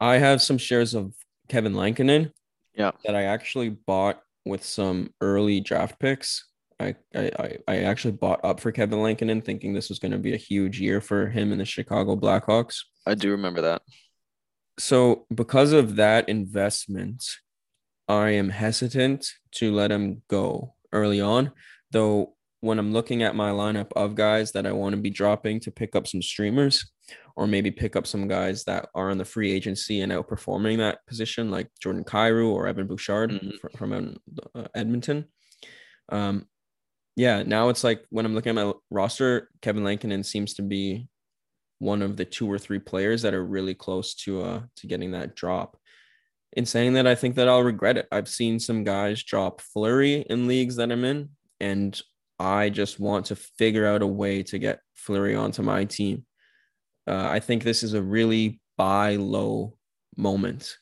I 0.00 0.16
have 0.16 0.42
some 0.42 0.58
shares 0.58 0.94
of 0.94 1.14
Kevin 1.48 1.74
Lankinen, 1.74 2.32
Yeah. 2.74 2.92
that 3.04 3.14
I 3.14 3.24
actually 3.24 3.68
bought 3.70 4.20
with 4.44 4.64
some 4.64 5.12
early 5.20 5.60
draft 5.60 5.98
picks. 6.00 6.46
I, 6.80 6.94
I 7.14 7.30
I- 7.38 7.58
I 7.68 7.76
actually 7.82 8.12
bought 8.12 8.44
up 8.44 8.60
for 8.60 8.72
Kevin 8.72 9.02
Lankinen, 9.02 9.40
thinking 9.42 9.72
this 9.72 9.88
was 9.88 9.98
going 9.98 10.12
to 10.12 10.18
be 10.18 10.34
a 10.34 10.38
huge 10.38 10.80
year 10.80 11.00
for 11.00 11.28
him 11.28 11.52
in 11.52 11.58
the 11.58 11.64
Chicago 11.64 12.16
Blackhawks. 12.16 12.76
I 13.06 13.14
do 13.14 13.30
remember 13.30 13.60
that. 13.62 13.82
So 14.78 15.26
because 15.34 15.72
of 15.72 15.96
that 15.96 16.28
investment, 16.28 17.24
I 18.08 18.30
am 18.30 18.48
hesitant 18.48 19.28
to 19.52 19.72
let 19.72 19.92
him 19.92 20.22
go 20.28 20.74
early 20.92 21.20
on. 21.20 21.52
Though 21.92 22.34
when 22.60 22.78
I'm 22.78 22.92
looking 22.92 23.22
at 23.22 23.36
my 23.36 23.50
lineup 23.50 23.92
of 23.94 24.14
guys 24.14 24.52
that 24.52 24.66
I 24.66 24.72
want 24.72 24.94
to 24.96 25.00
be 25.00 25.10
dropping 25.10 25.60
to 25.60 25.70
pick 25.70 25.94
up 25.94 26.06
some 26.08 26.22
streamers, 26.22 26.90
or 27.36 27.46
maybe 27.46 27.70
pick 27.70 27.94
up 27.96 28.06
some 28.06 28.26
guys 28.26 28.64
that 28.64 28.88
are 28.94 29.10
on 29.10 29.18
the 29.18 29.24
free 29.24 29.52
agency 29.52 30.00
and 30.00 30.10
outperforming 30.10 30.78
that 30.78 30.98
position, 31.06 31.50
like 31.50 31.68
Jordan 31.80 32.04
Kyrou 32.04 32.48
or 32.50 32.66
Evan 32.66 32.86
Bouchard 32.86 33.30
Mhm. 33.32 33.76
from 33.76 34.16
uh, 34.54 34.64
Edmonton. 34.74 35.26
Um, 36.08 36.46
yeah, 37.16 37.42
now 37.42 37.68
it's 37.68 37.84
like 37.84 38.04
when 38.10 38.26
I'm 38.26 38.34
looking 38.34 38.56
at 38.58 38.64
my 38.66 38.72
roster, 38.90 39.48
Kevin 39.62 39.84
Lankinen 39.84 40.24
seems 40.24 40.54
to 40.54 40.62
be 40.62 41.08
one 41.78 42.02
of 42.02 42.16
the 42.16 42.24
two 42.24 42.50
or 42.50 42.58
three 42.58 42.78
players 42.78 43.22
that 43.22 43.34
are 43.34 43.44
really 43.44 43.74
close 43.74 44.14
to 44.14 44.42
uh 44.42 44.62
to 44.76 44.86
getting 44.86 45.10
that 45.12 45.34
drop. 45.36 45.76
In 46.56 46.64
saying 46.66 46.92
that, 46.94 47.06
I 47.06 47.14
think 47.16 47.34
that 47.34 47.48
I'll 47.48 47.64
regret 47.64 47.96
it. 47.96 48.06
I've 48.12 48.28
seen 48.28 48.60
some 48.60 48.84
guys 48.84 49.22
drop 49.24 49.60
Fleury 49.60 50.20
in 50.30 50.46
leagues 50.46 50.76
that 50.76 50.92
I'm 50.92 51.04
in, 51.04 51.30
and 51.60 52.00
I 52.38 52.70
just 52.70 53.00
want 53.00 53.26
to 53.26 53.36
figure 53.36 53.86
out 53.86 54.02
a 54.02 54.06
way 54.06 54.42
to 54.44 54.58
get 54.58 54.80
Fleury 54.94 55.34
onto 55.34 55.62
my 55.62 55.84
team. 55.84 56.24
Uh, 57.08 57.28
I 57.28 57.40
think 57.40 57.64
this 57.64 57.82
is 57.82 57.94
a 57.94 58.02
really 58.02 58.60
buy 58.78 59.16
low 59.16 59.76
moment. 60.16 60.76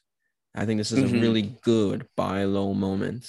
I 0.55 0.67
think 0.67 0.79
this 0.79 0.93
is 0.93 0.99
Mhm. 1.11 1.19
a 1.19 1.21
really 1.23 1.43
good 1.63 2.07
buy 2.17 2.45
low 2.45 2.75
moment 2.75 3.27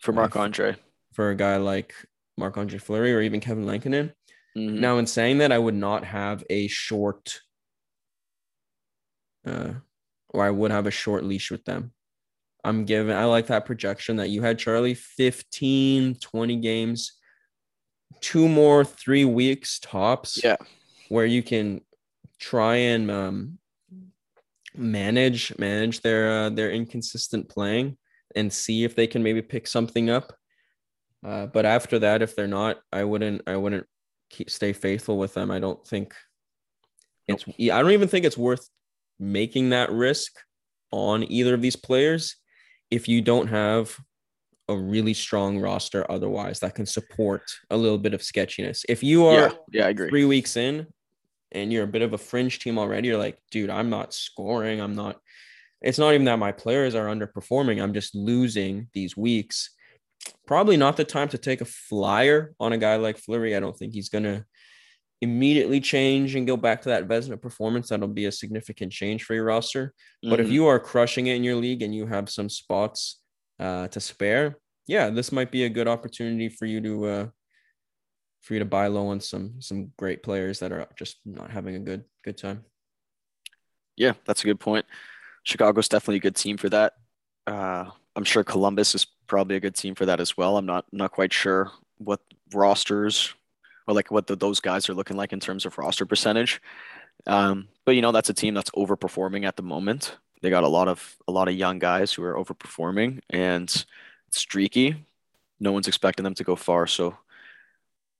For 0.00 0.12
Uh, 0.12 0.16
Marc 0.16 0.36
Andre. 0.36 0.76
for 1.12 1.30
a 1.30 1.34
guy 1.34 1.56
like 1.56 1.92
Marc 2.36 2.56
Andre 2.56 2.78
Fleury 2.78 3.14
or 3.14 3.20
even 3.20 3.40
Kevin 3.40 3.66
Lankinen. 3.66 4.12
Mhm. 4.56 4.78
Now, 4.80 4.98
in 4.98 5.06
saying 5.06 5.38
that, 5.38 5.52
I 5.52 5.58
would 5.58 5.74
not 5.74 6.04
have 6.04 6.44
a 6.50 6.66
short, 6.68 7.40
uh, 9.46 9.74
or 10.28 10.44
I 10.44 10.50
would 10.50 10.70
have 10.70 10.86
a 10.86 10.90
short 10.90 11.24
leash 11.24 11.50
with 11.50 11.64
them. 11.64 11.92
I'm 12.64 12.84
giving, 12.86 13.14
I 13.14 13.24
like 13.24 13.48
that 13.48 13.66
projection 13.66 14.16
that 14.16 14.30
you 14.30 14.42
had, 14.42 14.58
Charlie 14.58 14.94
15, 14.94 16.14
20 16.16 16.56
games, 16.56 17.12
two 18.20 18.48
more, 18.48 18.84
three 18.84 19.24
weeks 19.24 19.78
tops, 19.80 20.42
Yeah. 20.42 20.56
where 21.08 21.26
you 21.26 21.42
can 21.42 21.82
try 22.38 22.76
and 22.76 23.10
um, 23.10 23.58
manage 24.76 25.56
manage 25.58 26.00
their 26.00 26.30
uh, 26.30 26.50
their 26.50 26.70
inconsistent 26.72 27.48
playing 27.48 27.96
and 28.34 28.52
see 28.52 28.82
if 28.82 28.96
they 28.96 29.06
can 29.06 29.22
maybe 29.22 29.40
pick 29.40 29.68
something 29.68 30.10
up 30.10 30.36
Uh, 31.24 31.46
but 31.46 31.64
after 31.64 31.98
that, 32.00 32.22
if 32.22 32.36
they're 32.36 32.46
not, 32.46 32.78
I 32.92 33.04
wouldn't. 33.04 33.42
I 33.46 33.56
wouldn't 33.56 33.86
keep, 34.30 34.50
stay 34.50 34.72
faithful 34.72 35.18
with 35.18 35.34
them. 35.34 35.50
I 35.50 35.58
don't 35.58 35.84
think 35.86 36.14
it's. 37.26 37.44
I 37.48 37.80
don't 37.80 37.92
even 37.92 38.08
think 38.08 38.24
it's 38.26 38.38
worth 38.38 38.68
making 39.18 39.70
that 39.70 39.90
risk 39.90 40.32
on 40.90 41.30
either 41.30 41.54
of 41.54 41.62
these 41.62 41.76
players 41.76 42.36
if 42.90 43.08
you 43.08 43.22
don't 43.22 43.48
have 43.48 43.96
a 44.68 44.76
really 44.76 45.14
strong 45.14 45.58
roster 45.58 46.10
otherwise 46.10 46.60
that 46.60 46.74
can 46.74 46.86
support 46.86 47.42
a 47.70 47.76
little 47.76 47.98
bit 47.98 48.14
of 48.14 48.22
sketchiness. 48.22 48.84
If 48.88 49.02
you 49.02 49.26
are 49.26 49.34
Yeah, 49.34 49.50
yeah, 49.72 49.86
I 49.86 49.88
agree. 49.90 50.08
three 50.08 50.24
weeks 50.24 50.56
in 50.56 50.86
and 51.52 51.72
you're 51.72 51.84
a 51.84 51.88
bit 51.88 52.02
of 52.02 52.12
a 52.12 52.18
fringe 52.18 52.58
team 52.60 52.78
already, 52.78 53.08
you're 53.08 53.18
like, 53.18 53.38
dude, 53.50 53.70
I'm 53.70 53.90
not 53.90 54.14
scoring. 54.14 54.80
I'm 54.80 54.94
not. 54.94 55.20
It's 55.82 55.98
not 55.98 56.14
even 56.14 56.24
that 56.26 56.38
my 56.38 56.52
players 56.52 56.94
are 56.94 57.06
underperforming. 57.06 57.82
I'm 57.82 57.92
just 57.92 58.14
losing 58.14 58.88
these 58.94 59.16
weeks. 59.16 59.70
Probably 60.46 60.76
not 60.76 60.96
the 60.96 61.04
time 61.04 61.28
to 61.30 61.38
take 61.38 61.60
a 61.60 61.66
flyer 61.66 62.54
on 62.60 62.72
a 62.72 62.78
guy 62.78 62.96
like 62.96 63.18
Fleury. 63.18 63.56
I 63.56 63.60
don't 63.60 63.76
think 63.76 63.94
he's 63.94 64.08
gonna 64.08 64.44
immediately 65.20 65.80
change 65.80 66.34
and 66.34 66.46
go 66.46 66.56
back 66.56 66.82
to 66.82 66.90
that 66.90 67.08
Vezina 67.08 67.40
performance. 67.40 67.88
That'll 67.88 68.08
be 68.08 68.26
a 68.26 68.32
significant 68.32 68.92
change 68.92 69.24
for 69.24 69.34
your 69.34 69.44
roster. 69.44 69.94
But 70.22 70.40
if 70.40 70.48
Mhm. 70.48 70.52
you 70.52 70.66
are 70.66 70.78
crushing 70.78 71.28
it 71.28 71.36
in 71.36 71.44
your 71.44 71.56
league 71.56 71.82
and 71.82 71.94
you 71.94 72.06
have 72.06 72.28
some 72.28 72.48
spots 72.48 73.20
uh, 73.58 73.88
to 73.88 74.00
spare, 74.00 74.58
yeah, 74.86 75.10
this 75.10 75.30
might 75.30 75.50
be 75.50 75.64
a 75.64 75.68
good 75.68 75.88
opportunity 75.88 76.48
for 76.48 76.66
you 76.66 76.80
to 76.80 77.04
uh, 77.06 77.28
for 78.42 78.52
you 78.52 78.58
to 78.58 78.66
buy 78.66 78.88
low 78.88 79.06
on 79.06 79.20
some 79.20 79.60
some 79.62 79.92
great 79.96 80.22
players 80.22 80.58
that 80.58 80.72
are 80.72 80.86
just 80.96 81.16
not 81.24 81.50
having 81.50 81.76
a 81.76 81.78
good 81.78 82.04
good 82.22 82.36
time. 82.36 82.64
Yeah, 83.96 84.14
that's 84.26 84.42
a 84.42 84.46
good 84.46 84.60
point. 84.60 84.84
Chicago's 85.44 85.88
definitely 85.88 86.16
a 86.16 86.20
good 86.20 86.36
team 86.36 86.56
for 86.56 86.68
that. 86.68 86.94
Uh, 87.46 87.90
I'm 88.16 88.24
sure 88.24 88.44
Columbus 88.44 88.94
is 88.94 89.06
probably 89.26 89.56
a 89.56 89.60
good 89.60 89.74
team 89.74 89.94
for 89.94 90.06
that 90.06 90.20
as 90.20 90.36
well. 90.36 90.56
I'm 90.56 90.66
not 90.66 90.86
not 90.92 91.12
quite 91.12 91.32
sure 91.32 91.70
what 91.98 92.20
rosters 92.52 93.34
or 93.86 93.94
like 93.94 94.10
what 94.10 94.26
the, 94.26 94.36
those 94.36 94.60
guys 94.60 94.88
are 94.88 94.94
looking 94.94 95.16
like 95.16 95.32
in 95.32 95.40
terms 95.40 95.66
of 95.66 95.76
roster 95.78 96.06
percentage. 96.06 96.60
Um, 97.26 97.68
but 97.84 97.94
you 97.94 98.02
know, 98.02 98.12
that's 98.12 98.30
a 98.30 98.34
team 98.34 98.54
that's 98.54 98.70
overperforming 98.70 99.44
at 99.46 99.56
the 99.56 99.62
moment. 99.62 100.16
They 100.42 100.50
got 100.50 100.64
a 100.64 100.68
lot 100.68 100.88
of 100.88 101.16
a 101.26 101.32
lot 101.32 101.48
of 101.48 101.54
young 101.54 101.78
guys 101.78 102.12
who 102.12 102.22
are 102.24 102.34
overperforming 102.34 103.20
and 103.30 103.68
it's 104.28 104.38
streaky. 104.38 104.96
No 105.60 105.72
one's 105.72 105.88
expecting 105.88 106.24
them 106.24 106.34
to 106.34 106.44
go 106.44 106.56
far, 106.56 106.86
so 106.86 107.16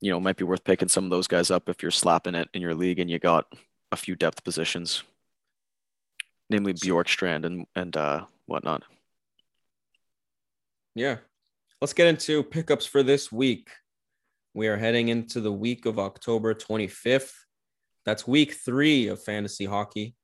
you 0.00 0.10
know, 0.10 0.18
it 0.18 0.22
might 0.22 0.36
be 0.36 0.44
worth 0.44 0.64
picking 0.64 0.88
some 0.88 1.04
of 1.04 1.10
those 1.10 1.26
guys 1.26 1.50
up 1.50 1.68
if 1.68 1.82
you're 1.82 1.90
slapping 1.90 2.34
it 2.34 2.48
in 2.52 2.60
your 2.60 2.74
league 2.74 2.98
and 2.98 3.10
you 3.10 3.18
got 3.18 3.46
a 3.92 3.96
few 3.96 4.14
depth 4.16 4.44
positions 4.44 5.02
namely 6.50 6.74
Bjorkstrand 6.74 7.44
and 7.44 7.66
and 7.74 7.96
uh, 7.96 8.24
whatnot. 8.46 8.82
Yeah. 10.94 11.16
Let's 11.80 11.92
get 11.92 12.06
into 12.06 12.42
pickups 12.42 12.86
for 12.86 13.02
this 13.02 13.32
week. 13.32 13.68
We 14.54 14.68
are 14.68 14.76
heading 14.76 15.08
into 15.08 15.40
the 15.40 15.52
week 15.52 15.86
of 15.86 15.98
October 15.98 16.54
25th. 16.54 17.32
That's 18.04 18.26
week 18.26 18.54
three 18.54 19.08
of 19.08 19.22
fantasy 19.22 19.64
hockey. 19.64 20.14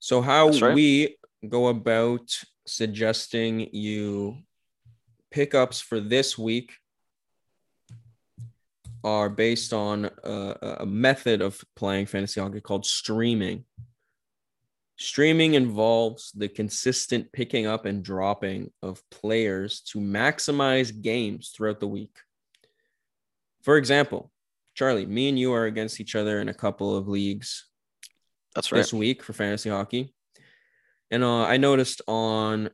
So, 0.00 0.20
how 0.20 0.48
right. 0.48 0.74
we 0.74 1.16
go 1.48 1.68
about 1.68 2.28
suggesting 2.66 3.68
you 3.72 4.38
pickups 5.30 5.80
for 5.80 6.00
this 6.00 6.36
week 6.36 6.72
are 9.04 9.28
based 9.28 9.72
on 9.72 10.10
a, 10.24 10.76
a 10.80 10.86
method 10.86 11.42
of 11.42 11.62
playing 11.76 12.06
fantasy 12.06 12.40
hockey 12.40 12.60
called 12.60 12.86
streaming. 12.86 13.64
Streaming 14.96 15.54
involves 15.54 16.30
the 16.32 16.48
consistent 16.48 17.32
picking 17.32 17.66
up 17.66 17.84
and 17.84 18.04
dropping 18.04 18.70
of 18.80 19.02
players 19.10 19.80
to 19.80 19.98
maximize 19.98 21.02
games 21.02 21.52
throughout 21.54 21.80
the 21.80 21.88
week. 21.88 22.16
For 23.62 23.76
example, 23.76 24.30
Charlie, 24.74 25.06
me 25.06 25.28
and 25.28 25.38
you 25.38 25.52
are 25.52 25.66
against 25.66 26.00
each 26.00 26.14
other 26.14 26.40
in 26.40 26.48
a 26.48 26.54
couple 26.54 26.96
of 26.96 27.08
leagues 27.08 27.66
That's 28.54 28.70
right. 28.70 28.78
this 28.78 28.92
week 28.92 29.22
for 29.22 29.32
fantasy 29.32 29.70
hockey. 29.70 30.14
And 31.10 31.24
uh, 31.24 31.42
I 31.42 31.56
noticed 31.56 32.02
on 32.06 32.70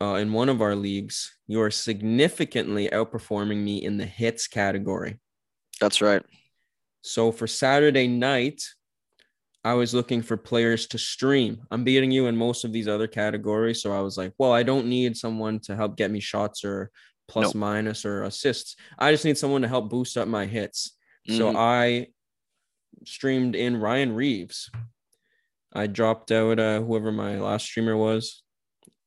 uh, 0.00 0.14
in 0.14 0.32
one 0.32 0.48
of 0.48 0.62
our 0.62 0.74
leagues, 0.74 1.34
you 1.46 1.60
are 1.60 1.70
significantly 1.70 2.88
outperforming 2.88 3.62
me 3.62 3.78
in 3.78 3.96
the 3.96 4.06
hits 4.06 4.46
category. 4.46 5.18
That's 5.80 6.00
right. 6.00 6.22
So 7.02 7.32
for 7.32 7.46
Saturday 7.46 8.08
night, 8.08 8.62
I 9.64 9.74
was 9.74 9.92
looking 9.92 10.22
for 10.22 10.36
players 10.36 10.86
to 10.88 10.98
stream. 10.98 11.62
I'm 11.70 11.84
beating 11.84 12.10
you 12.10 12.26
in 12.26 12.36
most 12.36 12.64
of 12.64 12.72
these 12.72 12.88
other 12.88 13.06
categories. 13.06 13.82
So 13.82 13.92
I 13.92 14.00
was 14.00 14.16
like, 14.16 14.32
well, 14.38 14.52
I 14.52 14.62
don't 14.62 14.86
need 14.86 15.16
someone 15.16 15.60
to 15.60 15.76
help 15.76 15.96
get 15.96 16.10
me 16.10 16.20
shots 16.20 16.64
or 16.64 16.90
plus 17.28 17.48
Nope. 17.48 17.54
minus 17.56 18.04
or 18.04 18.22
assists. 18.24 18.76
I 18.98 19.12
just 19.12 19.24
need 19.24 19.36
someone 19.38 19.62
to 19.62 19.68
help 19.68 19.90
boost 19.90 20.16
up 20.16 20.28
my 20.28 20.46
hits. 20.46 20.96
So 21.28 21.52
Mhm. 21.52 21.56
I 21.56 22.06
streamed 23.04 23.54
in 23.54 23.76
Ryan 23.76 24.12
Reaves. 24.14 24.70
I 25.72 25.86
dropped 25.86 26.32
out 26.32 26.58
uh, 26.58 26.80
whoever 26.80 27.12
my 27.12 27.38
last 27.38 27.66
streamer 27.66 27.96
was. 27.96 28.42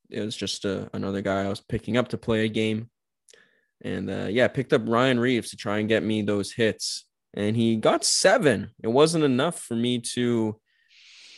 It 0.08 0.20
was 0.20 0.36
just 0.36 0.64
uh, 0.64 0.88
another 0.92 1.20
guy 1.20 1.42
I 1.44 1.48
was 1.48 1.60
picking 1.60 1.96
up 1.96 2.08
to 2.08 2.18
play 2.18 2.44
a 2.44 2.48
game. 2.48 2.90
And 3.82 4.08
uh, 4.08 4.28
yeah, 4.30 4.46
picked 4.48 4.72
up 4.72 4.82
Ryan 4.86 5.18
Reaves 5.18 5.50
to 5.50 5.56
try 5.56 5.78
and 5.78 5.88
get 5.88 6.02
me 6.04 6.22
those 6.22 6.52
hits. 6.52 7.06
And 7.34 7.56
he 7.56 7.76
got 7.76 8.04
seven. 8.04 8.70
It 8.82 8.88
wasn't 8.88 9.24
enough 9.24 9.60
for 9.60 9.74
me 9.74 9.98
to 10.14 10.58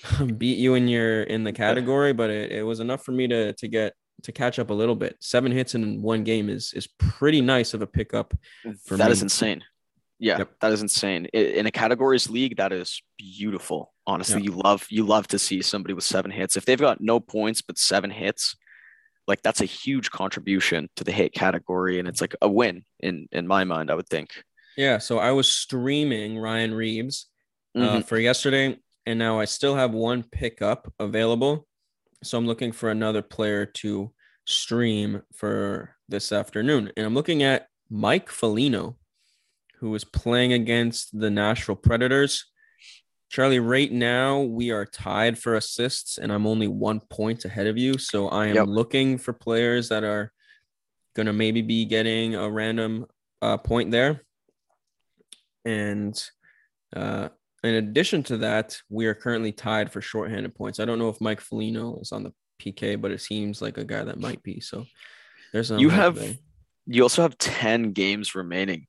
beat 0.36 0.58
you 0.58 0.74
in 0.74 0.88
your 0.88 1.22
in 1.22 1.44
the 1.44 1.52
category, 1.52 2.12
but 2.12 2.30
it, 2.30 2.52
it 2.52 2.62
was 2.62 2.80
enough 2.80 3.04
for 3.04 3.12
me 3.12 3.26
to 3.28 3.52
to 3.54 3.68
get 3.68 3.94
to 4.22 4.32
catch 4.32 4.58
up 4.58 4.70
a 4.70 4.74
little 4.74 4.94
bit. 4.94 5.16
Seven 5.20 5.52
hits 5.52 5.74
in 5.74 6.02
one 6.02 6.24
game 6.24 6.48
is 6.48 6.72
is 6.74 6.86
pretty 6.98 7.40
nice 7.40 7.74
of 7.74 7.82
a 7.82 7.86
pickup. 7.86 8.34
for 8.84 8.96
That 8.96 9.10
is 9.10 9.20
me. 9.20 9.26
insane. 9.26 9.64
Yeah, 10.18 10.38
Yep. 10.38 10.50
that 10.60 10.72
is 10.72 10.80
insane. 10.80 11.26
In 11.26 11.66
a 11.66 11.70
categories 11.70 12.30
league, 12.30 12.56
that 12.56 12.72
is 12.72 13.02
beautiful. 13.18 13.92
Honestly, 14.06 14.40
Yeah. 14.42 14.50
you 14.50 14.56
love 14.56 14.86
you 14.90 15.04
love 15.04 15.26
to 15.28 15.38
see 15.38 15.60
somebody 15.62 15.92
with 15.94 16.04
seven 16.04 16.30
hits. 16.30 16.56
If 16.56 16.64
they've 16.64 16.78
got 16.80 17.00
no 17.02 17.20
points 17.20 17.60
but 17.60 17.76
seven 17.76 18.10
hits, 18.10 18.56
like 19.26 19.42
that's 19.42 19.60
a 19.60 19.66
huge 19.66 20.10
contribution 20.10 20.88
to 20.96 21.04
the 21.04 21.12
hit 21.12 21.34
category, 21.34 21.98
and 21.98 22.06
it's 22.08 22.20
like 22.20 22.34
a 22.40 22.48
win 22.48 22.84
in 23.00 23.28
in 23.32 23.46
my 23.46 23.64
mind. 23.64 23.90
I 23.90 23.94
would 23.94 24.08
think. 24.08 24.30
Yeah, 24.76 24.98
so 24.98 25.18
I 25.18 25.32
was 25.32 25.50
streaming 25.50 26.38
Ryan 26.38 26.74
Reaves 26.74 27.26
uh, 27.74 27.98
Mhm. 27.98 28.04
for 28.06 28.18
yesterday, 28.18 28.78
and 29.04 29.18
now 29.18 29.38
I 29.38 29.44
still 29.44 29.74
have 29.74 29.92
one 29.92 30.22
pickup 30.22 30.92
available. 30.98 31.66
So 32.22 32.38
I'm 32.38 32.46
looking 32.46 32.72
for 32.72 32.90
another 32.90 33.20
player 33.22 33.66
to 33.66 34.12
stream 34.46 35.22
for 35.34 35.94
this 36.08 36.32
afternoon, 36.32 36.92
and 36.96 37.04
I'm 37.06 37.14
looking 37.14 37.42
at 37.42 37.68
Mike 37.90 38.28
Felino, 38.30 38.96
who 39.78 39.94
is 39.94 40.04
playing 40.04 40.52
against 40.54 41.18
the 41.18 41.30
Nashville 41.30 41.76
Predators. 41.76 42.46
Charlie, 43.28 43.58
right 43.60 43.90
now 43.92 44.40
we 44.40 44.70
are 44.70 44.86
tied 44.86 45.38
for 45.38 45.54
assists, 45.56 46.16
and 46.16 46.32
I'm 46.32 46.46
only 46.46 46.68
one 46.68 47.00
point 47.00 47.44
ahead 47.44 47.66
of 47.66 47.76
you. 47.76 47.98
So 47.98 48.28
I 48.28 48.46
am 48.46 48.54
Yep. 48.56 48.66
looking 48.68 49.18
for 49.18 49.32
players 49.32 49.88
that 49.90 50.04
are 50.04 50.32
gonna 51.14 51.32
maybe 51.32 51.60
be 51.62 51.84
getting 51.84 52.34
a 52.34 52.48
random 52.50 53.06
uh, 53.42 53.58
point 53.58 53.90
there. 53.90 54.22
And 55.66 56.22
uh, 56.94 57.28
in 57.64 57.74
addition 57.74 58.22
to 58.24 58.38
that, 58.38 58.78
we 58.88 59.06
are 59.06 59.14
currently 59.14 59.52
tied 59.52 59.92
for 59.92 60.00
shorthanded 60.00 60.54
points. 60.54 60.80
I 60.80 60.84
don't 60.84 60.98
know 60.98 61.08
if 61.08 61.20
Mike 61.20 61.42
Felino 61.42 62.00
is 62.00 62.12
on 62.12 62.22
the 62.22 62.32
PK, 62.62 62.98
but 63.00 63.10
it 63.10 63.20
seems 63.20 63.60
like 63.60 63.76
a 63.76 63.84
guy 63.84 64.04
that 64.04 64.18
might 64.20 64.42
be. 64.42 64.60
So 64.60 64.86
there's 65.52 65.70
You 65.70 65.90
have 65.90 66.14
there. 66.14 66.34
you 66.86 67.02
also 67.02 67.22
have 67.22 67.36
ten 67.38 67.92
games 67.92 68.34
remaining 68.34 68.86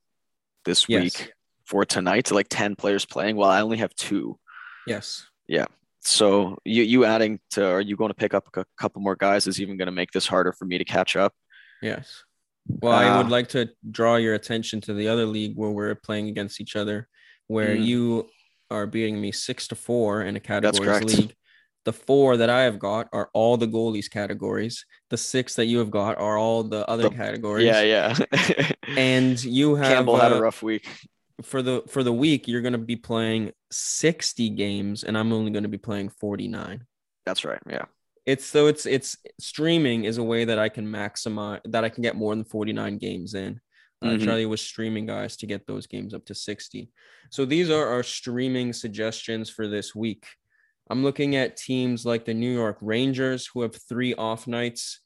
this 0.64 0.88
Yes. 0.88 1.02
week 1.02 1.32
for 1.66 1.84
tonight. 1.84 2.30
Like 2.30 2.46
ten 2.48 2.76
players 2.76 3.04
playing, 3.04 3.36
while 3.36 3.50
I 3.50 3.60
only 3.60 3.78
have 3.78 3.94
two. 3.94 4.38
yes. 4.86 5.26
Yeah. 5.48 5.66
So 6.00 6.56
you 6.64 6.82
you 6.84 7.04
adding 7.04 7.40
to 7.50 7.66
are 7.66 7.80
you 7.80 7.96
going 7.96 8.10
to 8.10 8.14
pick 8.14 8.32
up 8.32 8.48
a 8.56 8.64
couple 8.78 9.02
more 9.02 9.16
guys 9.16 9.46
is 9.46 9.60
even 9.60 9.76
going 9.76 9.86
to 9.86 9.92
make 9.92 10.12
this 10.12 10.26
harder 10.28 10.52
for 10.52 10.64
me 10.64 10.78
to 10.78 10.84
catch 10.84 11.16
up? 11.16 11.34
Yes. 11.82 12.22
Well, 12.68 12.92
I 12.92 13.16
would 13.16 13.26
Uh, 13.26 13.30
like 13.30 13.48
to 13.50 13.70
draw 13.90 14.16
your 14.16 14.34
attention 14.34 14.80
to 14.82 14.94
the 14.94 15.08
other 15.08 15.26
league 15.26 15.56
where 15.56 15.70
we're 15.70 15.94
playing 15.94 16.28
against 16.28 16.60
each 16.60 16.76
other, 16.76 17.08
where 17.46 17.74
Mm. 17.76 17.84
you 17.84 18.28
are 18.70 18.86
beating 18.86 19.20
me 19.20 19.32
six 19.32 19.66
to 19.68 19.74
four 19.74 20.22
in 20.22 20.36
a 20.36 20.40
categories 20.40 21.04
league. 21.04 21.34
The 21.84 21.92
four 21.94 22.36
that 22.36 22.50
I 22.50 22.62
have 22.62 22.78
got 22.78 23.08
are 23.14 23.30
all 23.32 23.56
the 23.56 23.66
goalies 23.66 24.10
categories. 24.10 24.84
The 25.08 25.16
six 25.16 25.54
that 25.54 25.64
you 25.66 25.78
have 25.78 25.90
got 25.90 26.18
are 26.18 26.36
all 26.36 26.62
the 26.62 26.86
other 26.86 27.04
The- 27.08 27.16
categories. 27.16 27.64
Yeah, 27.64 27.80
yeah. 27.82 28.14
And 28.96 29.42
you 29.42 29.76
have 29.76 29.86
Campbell 29.96 30.16
had 30.16 30.32
uh, 30.32 30.36
a 30.36 30.40
rough 30.40 30.62
week. 30.62 30.86
for 31.42 31.62
the 31.62 31.82
for 31.88 32.02
the 32.02 32.12
week. 32.12 32.46
You're 32.48 32.60
going 32.60 32.72
to 32.72 32.78
be 32.78 32.96
playing 32.96 33.52
sixty 33.70 34.50
games, 34.50 35.04
and 35.04 35.16
I'm 35.16 35.32
only 35.32 35.50
going 35.50 35.62
to 35.62 35.68
be 35.68 35.78
playing 35.78 36.10
forty 36.10 36.48
nine. 36.48 36.84
That's 37.24 37.44
right. 37.44 37.60
Yeah. 37.68 37.86
It's 38.28 38.44
so 38.44 38.66
it's 38.66 38.84
it's 38.84 39.16
streaming 39.40 40.04
is 40.04 40.18
a 40.18 40.22
way 40.22 40.44
that 40.44 40.58
I 40.58 40.68
can 40.68 40.86
maximize 40.86 41.60
that 41.64 41.82
I 41.84 41.88
can 41.88 42.02
get 42.02 42.14
more 42.14 42.34
than 42.34 42.44
49 42.44 42.98
games 42.98 43.32
in. 43.34 43.58
Uh, 44.02 44.08
Mhm. 44.08 44.24
Charlie 44.24 44.46
was 44.46 44.60
streaming 44.60 45.06
guys 45.06 45.36
to 45.38 45.46
get 45.46 45.66
those 45.66 45.86
games 45.86 46.12
up 46.12 46.24
to 46.26 46.34
60. 46.34 46.90
So 47.30 47.44
these 47.46 47.70
are 47.70 47.86
our 47.88 48.02
streaming 48.02 48.72
suggestions 48.74 49.48
for 49.50 49.66
this 49.66 49.94
week. 49.94 50.26
I'm 50.90 51.02
looking 51.02 51.36
at 51.36 51.56
teams 51.56 52.04
like 52.04 52.24
the 52.26 52.34
New 52.34 52.52
York 52.52 52.76
Rangers 52.82 53.46
who 53.46 53.62
have 53.62 53.74
three 53.74 54.14
off 54.14 54.46
nights. 54.46 55.00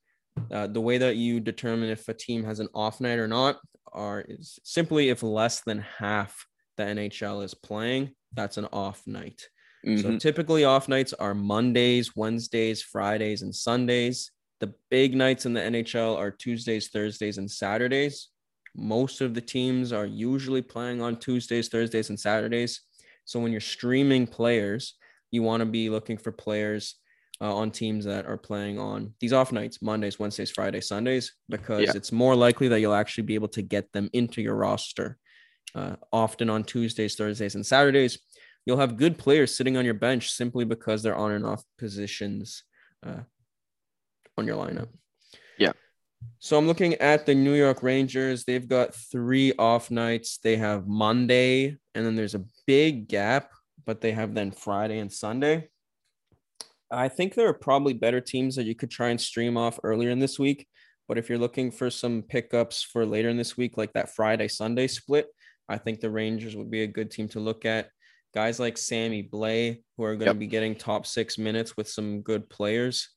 Uh, 0.51 0.67
the 0.67 0.81
way 0.81 0.99
that 0.99 1.17
you 1.17 1.39
determine 1.41 1.91
if 1.91 2.09
a 2.09 2.15
team 2.15 2.43
has 2.45 2.59
an 2.61 2.69
off 2.75 3.01
night 3.01 3.19
or 3.21 3.29
not 3.29 3.61
are 3.93 4.25
is 4.29 4.59
simply 4.65 5.11
if 5.11 5.23
less 5.23 5.61
than 5.61 5.79
half 5.79 6.47
the 6.77 6.83
NHL 6.85 7.45
is 7.45 7.55
playing, 7.55 8.15
that's 8.33 8.57
an 8.59 8.67
off 8.73 9.07
night. 9.07 9.49
So 9.85 9.91
Mhm. 9.91 10.21
typically 10.21 10.65
off 10.65 10.89
nights 10.89 11.13
are 11.15 11.35
Mondays, 11.35 12.15
Wednesdays, 12.15 12.83
Fridays, 12.83 13.43
and 13.43 13.55
Sundays. 13.55 14.31
The 14.61 14.73
big 14.91 15.17
nights 15.17 15.45
in 15.45 15.55
the 15.55 15.61
NHL 15.63 16.15
are 16.17 16.31
Tuesdays, 16.31 16.89
Thursdays, 16.89 17.37
and 17.39 17.51
Saturdays. 17.51 18.29
Most 18.77 19.21
of 19.21 19.35
the 19.35 19.41
teams 19.41 19.93
are 19.93 20.07
usually 20.07 20.63
playing 20.63 21.03
on 21.03 21.19
Tuesdays, 21.19 21.69
Thursdays, 21.69 22.11
and 22.11 22.19
Saturdays. 22.21 22.81
So 23.25 23.41
when 23.41 23.51
you're 23.51 23.61
streaming 23.61 24.27
players, 24.27 24.95
you 25.33 25.43
want 25.43 25.63
to 25.63 25.67
be 25.67 25.91
looking 25.91 26.17
for 26.17 26.31
players 26.33 26.97
uh, 27.41 27.53
on 27.53 27.73
teams 27.73 28.05
that 28.05 28.25
are 28.25 28.37
playing 28.39 28.79
on 28.79 29.15
these 29.19 29.33
off 29.33 29.51
nights, 29.51 29.83
Mondays, 29.83 30.17
Wednesdays, 30.17 30.53
Fridays, 30.53 30.87
Sundays, 30.87 31.33
because 31.49 31.81
Yeah. 31.83 31.93
it's 31.97 32.13
more 32.13 32.37
likely 32.37 32.69
that 32.69 32.79
you'll 32.81 32.95
actually 32.95 33.25
be 33.25 33.35
able 33.35 33.49
to 33.49 33.63
get 33.63 33.91
them 33.93 34.09
into 34.13 34.41
your 34.41 34.55
roster. 34.55 35.19
Uh, 35.75 35.97
often 36.13 36.49
on 36.49 36.63
Tuesdays, 36.63 37.17
Thursdays, 37.17 37.57
and 37.57 37.67
Saturdays, 37.67 38.17
you'll 38.65 38.79
have 38.79 38.97
good 38.97 39.19
players 39.19 39.57
sitting 39.57 39.77
on 39.77 39.85
your 39.85 39.95
bench 39.95 40.31
simply 40.31 40.65
because 40.65 41.03
they're 41.03 41.17
on 41.17 41.33
and 41.33 41.47
off 41.47 41.63
positions 41.79 42.63
uh, 43.05 43.21
on 44.39 44.47
your 44.47 44.57
lineup. 44.57 44.89
Yeah. 45.59 45.73
So 46.39 46.57
I'm 46.57 46.67
looking 46.67 46.95
at 46.95 47.27
the 47.27 47.35
New 47.35 47.55
York 47.55 47.83
Rangers. 47.83 48.45
They've 48.45 48.69
got 48.69 48.95
three 48.95 49.53
off 49.59 49.91
nights. 49.91 50.39
They 50.39 50.57
have 50.57 50.87
Monday, 50.87 51.77
and 51.95 52.07
then 52.07 52.15
there's 52.15 52.35
a 52.35 52.45
big 52.67 53.09
gap, 53.09 53.51
but 53.85 54.01
they 54.01 54.13
have 54.13 54.35
then 54.35 54.51
Friday 54.53 54.99
and 54.99 55.13
Sunday. 55.13 55.69
I 56.91 57.09
think 57.09 57.35
there 57.35 57.49
are 57.49 57.55
probably 57.55 57.95
better 57.95 58.21
teams 58.21 58.57
that 58.57 58.67
you 58.67 58.75
could 58.75 58.91
try 58.91 59.09
and 59.09 59.21
stream 59.21 59.57
off 59.57 59.81
earlier 59.83 60.11
in 60.11 60.19
this 60.19 60.39
week. 60.39 60.67
But 61.09 61.19
if 61.19 61.29
you're 61.29 61.39
looking 61.39 61.71
for 61.71 61.91
some 61.91 62.23
pickups 62.23 62.83
for 62.83 63.05
later 63.05 63.29
in 63.29 63.37
this 63.37 63.57
week, 63.57 63.77
like 63.77 63.93
that 63.95 64.15
Friday 64.15 64.49
Sunday 64.49 64.87
split, 64.87 65.27
I 65.69 65.79
think 65.79 66.01
the 66.01 66.11
Rangers 66.11 66.55
would 66.55 66.71
be 66.71 66.83
a 66.83 66.87
good 66.87 67.11
team 67.11 67.29
to 67.31 67.41
look 67.41 67.65
at. 67.65 67.89
Guys 68.35 68.59
like 68.59 68.79
Sammy 68.79 69.23
Blais, 69.23 69.83
who 69.97 70.05
are 70.05 70.15
going 70.17 70.27
Yep. 70.27 70.35
to 70.37 70.39
be 70.41 70.47
getting 70.47 70.75
top 70.75 71.07
six 71.07 71.37
minutes 71.39 71.77
with 71.77 71.89
some 71.89 72.23
good 72.23 72.49
players, 72.49 73.09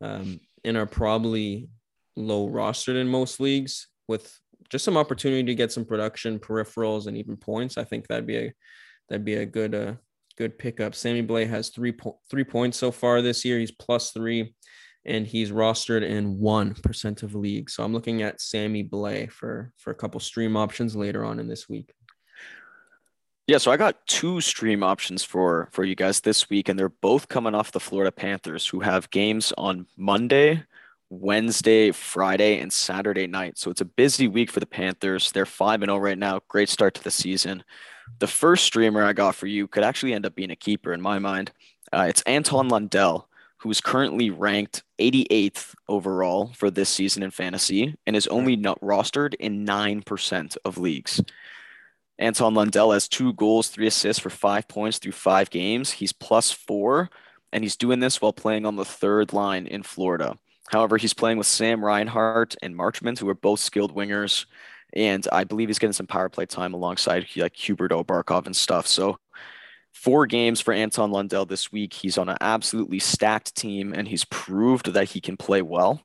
um, 0.00 0.40
and 0.64 0.76
are 0.76 0.86
probably 0.86 1.68
low 2.16 2.48
rostered 2.48 2.96
in 3.00 3.08
most 3.08 3.38
leagues 3.40 3.88
with 4.08 4.36
just 4.70 4.84
some 4.84 4.96
opportunity 4.96 5.44
to 5.44 5.54
get 5.54 5.70
some 5.72 5.84
production, 5.84 6.38
peripherals, 6.38 7.06
and 7.06 7.16
even 7.16 7.36
points. 7.36 7.76
I 7.78 7.84
think 7.84 8.08
that'd 8.08 8.26
be 8.26 8.36
a 8.36 8.52
that'd 9.08 9.24
be 9.24 9.34
a 9.34 9.46
good 9.46 9.74
uh 9.74 9.94
good 10.36 10.58
pickup. 10.58 10.94
Sammy 10.94 11.22
Blais 11.22 11.48
has 11.48 11.68
three 11.68 11.92
po- 11.92 12.18
three 12.28 12.44
points 12.44 12.76
so 12.78 12.90
far 12.90 13.22
this 13.22 13.44
year. 13.44 13.58
He's 13.58 13.70
plus 13.70 14.10
three, 14.10 14.54
and 15.04 15.26
he's 15.26 15.52
rostered 15.52 16.02
in 16.02 16.38
one 16.40 16.74
percent 16.74 17.22
of 17.22 17.34
leagues. 17.36 17.74
So 17.74 17.84
I'm 17.84 17.92
looking 17.92 18.22
at 18.22 18.40
Sammy 18.40 18.82
Blais 18.82 19.30
for 19.30 19.70
for 19.76 19.90
a 19.90 19.94
couple 19.94 20.18
stream 20.18 20.56
options 20.56 20.96
later 20.96 21.24
on 21.24 21.38
in 21.38 21.46
this 21.46 21.68
week. 21.68 21.92
Yeah, 23.46 23.58
so 23.58 23.70
I 23.70 23.76
got 23.76 24.06
two 24.06 24.40
stream 24.40 24.82
options 24.82 25.22
for 25.22 25.68
for 25.70 25.84
you 25.84 25.94
guys 25.94 26.20
this 26.20 26.48
week, 26.48 26.70
and 26.70 26.78
they're 26.78 26.88
both 26.88 27.28
coming 27.28 27.54
off 27.54 27.72
the 27.72 27.80
Florida 27.80 28.10
Panthers, 28.10 28.66
who 28.66 28.80
have 28.80 29.10
games 29.10 29.52
on 29.58 29.86
Monday, 29.98 30.62
Wednesday, 31.10 31.90
Friday, 31.90 32.58
and 32.58 32.72
Saturday 32.72 33.26
night. 33.26 33.58
So 33.58 33.70
it's 33.70 33.82
a 33.82 33.84
busy 33.84 34.28
week 34.28 34.50
for 34.50 34.60
the 34.60 34.66
Panthers. 34.66 35.30
They're 35.30 35.44
5 35.44 35.82
and 35.82 35.90
0 35.90 35.98
right 35.98 36.16
now. 36.16 36.40
Great 36.48 36.70
start 36.70 36.94
to 36.94 37.04
the 37.04 37.10
season. 37.10 37.62
The 38.18 38.26
first 38.26 38.64
streamer 38.64 39.04
I 39.04 39.12
got 39.12 39.34
for 39.34 39.46
you 39.46 39.68
could 39.68 39.84
actually 39.84 40.14
end 40.14 40.24
up 40.24 40.34
being 40.34 40.50
a 40.50 40.56
keeper 40.56 40.94
in 40.94 41.02
my 41.02 41.18
mind. 41.18 41.52
Uh, 41.92 42.06
it's 42.08 42.22
Anton 42.22 42.68
Lundell, 42.68 43.28
who's 43.58 43.80
currently 43.82 44.30
ranked 44.30 44.84
88th 44.98 45.74
overall 45.86 46.50
for 46.54 46.70
this 46.70 46.88
season 46.88 47.22
in 47.22 47.30
fantasy 47.30 47.94
and 48.06 48.16
is 48.16 48.26
only 48.28 48.56
not 48.56 48.80
rostered 48.80 49.34
in 49.34 49.66
9% 49.66 50.56
of 50.64 50.78
leagues. 50.78 51.20
Anton 52.18 52.54
Lundell 52.54 52.92
has 52.92 53.08
two 53.08 53.32
goals, 53.32 53.68
three 53.68 53.86
assists 53.88 54.22
for 54.22 54.30
five 54.30 54.68
points 54.68 54.98
through 54.98 55.12
five 55.12 55.50
games. 55.50 55.90
He's 55.90 56.12
plus 56.12 56.52
four, 56.52 57.10
and 57.52 57.64
he's 57.64 57.76
doing 57.76 58.00
this 58.00 58.20
while 58.20 58.32
playing 58.32 58.66
on 58.66 58.76
the 58.76 58.84
third 58.84 59.32
line 59.32 59.66
in 59.66 59.82
Florida. 59.82 60.36
However, 60.68 60.96
he's 60.96 61.14
playing 61.14 61.38
with 61.38 61.46
Sam 61.46 61.84
Reinhart 61.84 62.54
and 62.62 62.74
Marchment, 62.74 63.18
who 63.18 63.28
are 63.28 63.34
both 63.34 63.60
skilled 63.60 63.94
wingers, 63.94 64.46
and 64.92 65.26
I 65.32 65.44
believe 65.44 65.68
he's 65.68 65.78
getting 65.78 65.92
some 65.92 66.06
power 66.06 66.28
play 66.28 66.46
time 66.46 66.72
alongside 66.72 67.26
like 67.36 67.54
Huberto 67.54 68.04
Barkov 68.04 68.46
and 68.46 68.56
stuff. 68.56 68.86
So, 68.86 69.18
four 69.92 70.26
games 70.26 70.60
for 70.60 70.72
Anton 70.72 71.10
Lundell 71.10 71.46
this 71.46 71.72
week. 71.72 71.92
He's 71.92 72.16
on 72.16 72.28
an 72.28 72.38
absolutely 72.40 73.00
stacked 73.00 73.54
team, 73.56 73.92
and 73.92 74.06
he's 74.06 74.24
proved 74.26 74.92
that 74.92 75.10
he 75.10 75.20
can 75.20 75.36
play 75.36 75.62
well. 75.62 76.00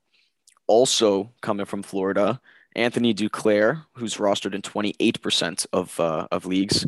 Also, 0.66 1.32
coming 1.40 1.66
from 1.66 1.82
Florida, 1.82 2.40
Anthony 2.76 3.14
Duclair, 3.14 3.84
who's 3.94 4.16
rostered 4.16 4.54
in 4.54 4.62
28% 4.62 5.66
of 5.72 5.98
uh, 5.98 6.28
of 6.30 6.46
leagues. 6.46 6.86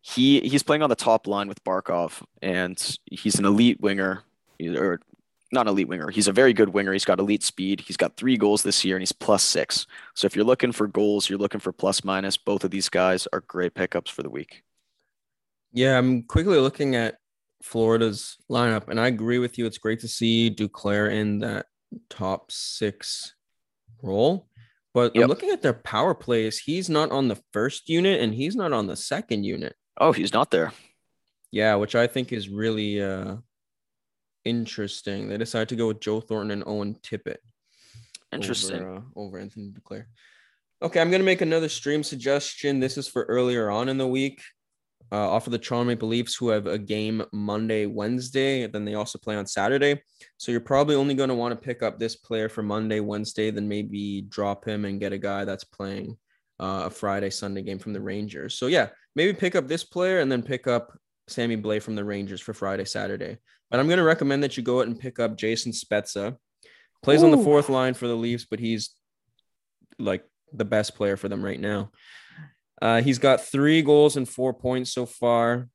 He 0.00 0.40
he's 0.40 0.62
playing 0.62 0.82
on 0.82 0.90
the 0.90 0.96
top 0.96 1.26
line 1.26 1.48
with 1.48 1.62
Barkov, 1.64 2.22
and 2.40 2.98
he's 3.06 3.38
an 3.38 3.44
elite 3.44 3.80
winger, 3.80 4.24
or 4.60 5.00
not 5.52 5.68
elite 5.68 5.86
winger. 5.86 6.10
He's 6.10 6.26
a 6.26 6.32
very 6.32 6.52
good 6.52 6.70
winger. 6.70 6.92
He's 6.92 7.04
got 7.04 7.20
elite 7.20 7.44
speed. 7.44 7.80
He's 7.80 7.96
got 7.96 8.16
three 8.16 8.36
goals 8.36 8.62
this 8.62 8.84
year, 8.84 8.96
and 8.96 9.02
he's 9.02 9.12
plus 9.12 9.44
six. 9.44 9.86
So 10.14 10.26
if 10.26 10.34
you're 10.34 10.44
looking 10.44 10.72
for 10.72 10.88
goals, 10.88 11.28
you're 11.28 11.38
looking 11.38 11.60
for 11.60 11.72
plus 11.72 12.02
minus. 12.02 12.36
Both 12.36 12.64
of 12.64 12.70
these 12.70 12.88
guys 12.88 13.28
are 13.32 13.40
great 13.40 13.74
pickups 13.74 14.10
for 14.10 14.22
the 14.22 14.30
week. 14.30 14.64
Yeah, 15.72 15.98
I'm 15.98 16.24
quickly 16.24 16.58
looking 16.58 16.96
at 16.96 17.18
Florida's 17.62 18.38
lineup, 18.50 18.88
and 18.88 18.98
I 18.98 19.06
agree 19.06 19.38
with 19.38 19.56
you. 19.56 19.66
It's 19.66 19.78
great 19.78 20.00
to 20.00 20.08
see 20.08 20.50
Duclair 20.50 21.12
in 21.12 21.38
that 21.40 21.66
top 22.10 22.50
six 22.50 23.34
role. 24.02 24.48
But 24.94 25.16
I'm 25.16 25.28
looking 25.28 25.50
at 25.50 25.62
their 25.62 25.72
power 25.72 26.14
plays. 26.14 26.58
He's 26.58 26.90
not 26.90 27.10
on 27.10 27.28
the 27.28 27.40
first 27.52 27.88
unit 27.88 28.20
and 28.20 28.34
he's 28.34 28.54
not 28.54 28.72
on 28.72 28.86
the 28.86 28.96
second 28.96 29.44
unit. 29.44 29.74
Oh, 29.98 30.12
he's 30.12 30.32
not 30.32 30.50
there. 30.50 30.72
Yeah, 31.50 31.76
which 31.76 31.94
I 31.94 32.06
think 32.06 32.32
is 32.32 32.48
really 32.48 33.00
uh 33.00 33.36
interesting. 34.44 35.28
They 35.28 35.38
decided 35.38 35.68
to 35.70 35.76
go 35.76 35.88
with 35.88 36.00
Joe 36.00 36.20
Thornton 36.20 36.50
and 36.50 36.64
Owen 36.66 36.96
Tippett. 37.02 37.38
Interesting. 38.32 38.82
over, 38.82 38.96
uh, 38.96 39.00
over 39.16 39.38
Anthony 39.38 39.70
Duclair. 39.70 40.06
Okay, 40.82 41.00
I'm 41.00 41.10
gonna 41.10 41.24
make 41.24 41.40
another 41.40 41.68
stream 41.68 42.02
suggestion. 42.02 42.80
This 42.80 42.98
is 42.98 43.08
for 43.08 43.24
earlier 43.24 43.70
on 43.70 43.88
in 43.88 43.98
the 43.98 44.06
week. 44.06 44.42
Uh, 45.10 45.30
off 45.30 45.46
of 45.46 45.50
the 45.50 45.58
Toronto 45.58 45.88
Maple 45.88 46.08
Leafs, 46.08 46.34
who 46.34 46.48
have 46.48 46.66
a 46.66 46.78
game 46.78 47.22
Monday, 47.32 47.86
Wednesday, 47.86 48.62
and 48.62 48.72
then 48.72 48.84
they 48.84 48.94
also 48.94 49.18
play 49.18 49.36
on 49.36 49.46
Saturday. 49.46 50.00
So 50.38 50.52
you're 50.52 50.60
probably 50.60 50.94
only 50.94 51.14
going 51.14 51.28
to 51.28 51.34
want 51.34 51.52
to 51.52 51.64
pick 51.64 51.82
up 51.82 51.98
this 51.98 52.16
player 52.16 52.48
for 52.48 52.62
Monday, 52.62 53.00
Wednesday, 53.00 53.50
then 53.50 53.68
maybe 53.68 54.22
drop 54.22 54.64
him 54.64 54.84
and 54.84 55.00
get 55.00 55.12
a 55.12 55.18
guy 55.18 55.44
that's 55.44 55.64
playing 55.64 56.16
uh, 56.60 56.84
a 56.86 56.90
Friday, 56.90 57.30
Sunday 57.30 57.62
game 57.62 57.78
from 57.78 57.92
the 57.92 58.00
Rangers. 58.00 58.54
So 58.54 58.68
yeah, 58.68 58.88
maybe 59.14 59.32
pick 59.34 59.54
up 59.54 59.68
this 59.68 59.84
player 59.84 60.20
and 60.20 60.30
then 60.30 60.42
pick 60.42 60.66
up 60.66 60.96
Sammy 61.28 61.56
Blais 61.56 61.82
from 61.82 61.94
the 61.94 62.04
Rangers 62.04 62.40
for 62.40 62.54
Friday, 62.54 62.84
Saturday. 62.84 63.38
But 63.70 63.80
I'm 63.80 63.86
going 63.86 63.98
to 63.98 64.04
recommend 64.04 64.42
that 64.42 64.56
you 64.56 64.62
go 64.62 64.80
out 64.80 64.86
and 64.86 64.98
pick 64.98 65.18
up 65.18 65.36
Jason 65.36 65.72
Spezza. 65.72 66.36
Plays 67.02 67.22
on 67.22 67.32
the 67.32 67.38
fourth 67.38 67.68
line 67.68 67.94
for 67.94 68.06
the 68.06 68.14
Leafs, 68.14 68.46
but 68.48 68.60
he's 68.60 68.90
like 69.98 70.24
the 70.52 70.64
best 70.64 70.94
player 70.94 71.16
for 71.16 71.28
them 71.28 71.44
right 71.44 71.58
now. 71.58 71.90
Uh, 72.82 73.00
he's 73.00 73.20
got 73.20 73.40
three 73.40 73.80
goals 73.80 74.16
and 74.16 74.28
four 74.28 74.52
points 74.52 74.92
so 74.92 75.06
far. 75.06 75.68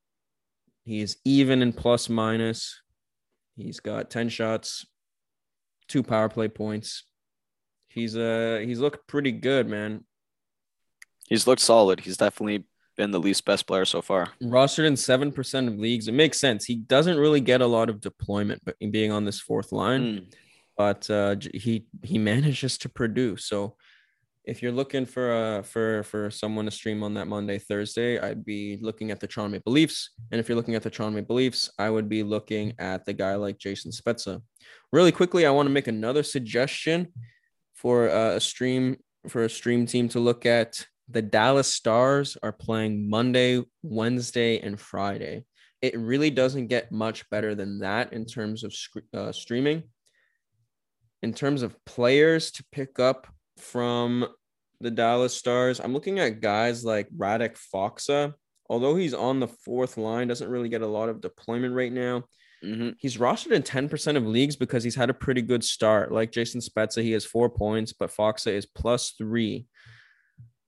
He's 0.83 1.15
even 1.23 1.61
in 1.61 1.71
plus 1.71 2.09
minus. 2.09 2.81
He's 3.55 3.79
got 3.79 4.11
10 4.11 4.27
shots, 4.27 4.85
two 5.87 6.03
power 6.03 6.27
play 6.27 6.49
points. 6.49 7.05
He's 7.87 8.17
uh 8.17 8.61
he's 8.63 8.79
looked 8.79 9.07
pretty 9.07 9.31
good, 9.31 9.69
man. 9.69 10.03
He's 11.29 11.47
looked 11.47 11.61
solid. 11.61 12.01
He's 12.01 12.17
definitely 12.17 12.65
been 12.97 13.11
the 13.11 13.21
least 13.21 13.45
best 13.45 13.67
player 13.67 13.85
so 13.85 14.01
far. 14.01 14.33
Rostered 14.43 14.85
in 14.85 14.97
seven 14.97 15.31
percent 15.31 15.69
of 15.69 15.79
leagues. 15.79 16.09
It 16.09 16.13
makes 16.13 16.39
sense. 16.39 16.65
He 16.65 16.75
doesn't 16.75 17.17
really 17.17 17.41
get 17.41 17.61
a 17.61 17.67
lot 17.67 17.89
of 17.89 18.01
deployment, 18.01 18.63
but 18.65 18.75
being 18.91 19.11
on 19.13 19.23
this 19.23 19.39
fourth 19.39 19.71
line. 19.71 20.01
Mm. 20.03 20.33
but 20.75 21.09
uh, 21.09 21.37
he 21.53 21.85
he 22.03 22.17
manages 22.17 22.77
to 22.79 22.89
produce. 22.89 23.45
So 23.45 23.77
if 24.47 24.63
you're 24.63 24.71
looking 24.71 25.05
for 25.05 25.31
uh 25.31 25.61
for 25.61 26.03
for 26.03 26.31
someone 26.31 26.65
to 26.65 26.71
stream 26.71 27.03
on 27.03 27.13
that 27.15 27.27
Monday 27.27 27.59
Thursday, 27.59 28.17
I'd 28.17 28.45
be 28.45 28.77
looking 28.81 29.11
at 29.11 29.19
the 29.19 29.27
Toronto 29.27 29.51
Maple 29.51 29.73
Leafs. 29.73 30.11
And 30.31 30.39
if 30.39 30.47
you're 30.47 30.55
looking 30.55 30.75
at 30.75 30.83
the 30.83 30.89
Toronto 30.89 31.15
Maple 31.15 31.35
Leafs, 31.35 31.69
I 31.77 31.89
would 31.89 32.07
be 32.07 32.23
looking 32.23 32.73
at 32.79 33.05
the 33.05 33.13
guy 33.13 33.35
like 33.35 33.57
Jason 33.57 33.91
Spezza. 33.91 34.41
Really 34.91 35.11
quickly, 35.11 35.45
I 35.45 35.51
want 35.51 35.67
to 35.67 35.73
make 35.73 35.87
another 35.87 36.23
suggestion 36.23 37.09
for 37.75 38.07
a 38.07 38.39
stream 38.39 38.97
for 39.27 39.43
a 39.43 39.49
stream 39.49 39.85
team 39.85 40.07
to 40.09 40.19
look 40.19 40.45
at. 40.45 40.85
The 41.09 41.21
Dallas 41.21 41.73
Stars 41.73 42.37
are 42.43 42.51
playing 42.51 43.09
Monday, 43.09 43.63
Wednesday, 43.81 44.59
and 44.59 44.77
Friday. 44.77 45.45
It 45.81 45.97
really 45.97 46.29
doesn't 46.29 46.67
get 46.67 46.91
much 46.91 47.29
better 47.29 47.55
than 47.55 47.79
that 47.79 48.11
in 48.11 48.25
terms 48.25 48.65
of 48.65 48.73
uh, 49.13 49.31
streaming 49.31 49.83
in 51.23 51.33
terms 51.33 51.61
of 51.63 51.75
players 51.85 52.51
to 52.51 52.63
pick 52.71 52.99
up 52.99 53.27
from 53.59 54.27
the 54.79 54.91
Dallas 54.91 55.33
Stars, 55.33 55.79
I'm 55.79 55.93
looking 55.93 56.19
at 56.19 56.41
guys 56.41 56.83
like 56.85 57.09
Radek 57.15 57.57
Faksa. 57.73 58.33
Although 58.69 58.95
he's 58.95 59.13
on 59.13 59.39
the 59.39 59.47
fourth 59.47 59.97
line, 59.97 60.27
doesn't 60.27 60.49
really 60.49 60.69
get 60.69 60.81
a 60.81 60.87
lot 60.87 61.09
of 61.09 61.21
deployment 61.21 61.73
right 61.73 61.91
now. 61.91 62.23
hmm 62.61 62.89
He's 62.99 63.17
rostered 63.17 63.51
in 63.51 63.63
10% 63.63 64.17
of 64.17 64.25
leagues 64.27 64.55
because 64.55 64.83
he's 64.83 64.95
had 64.95 65.09
a 65.09 65.13
pretty 65.13 65.41
good 65.41 65.63
start. 65.63 66.11
Like 66.11 66.31
Jason 66.31 66.61
Spezza, 66.61 67.01
he 67.01 67.11
has 67.13 67.25
four 67.25 67.49
points, 67.49 67.93
but 67.93 68.11
Faksa 68.11 68.51
is 68.51 68.65
plus 68.65 69.11
three. 69.17 69.67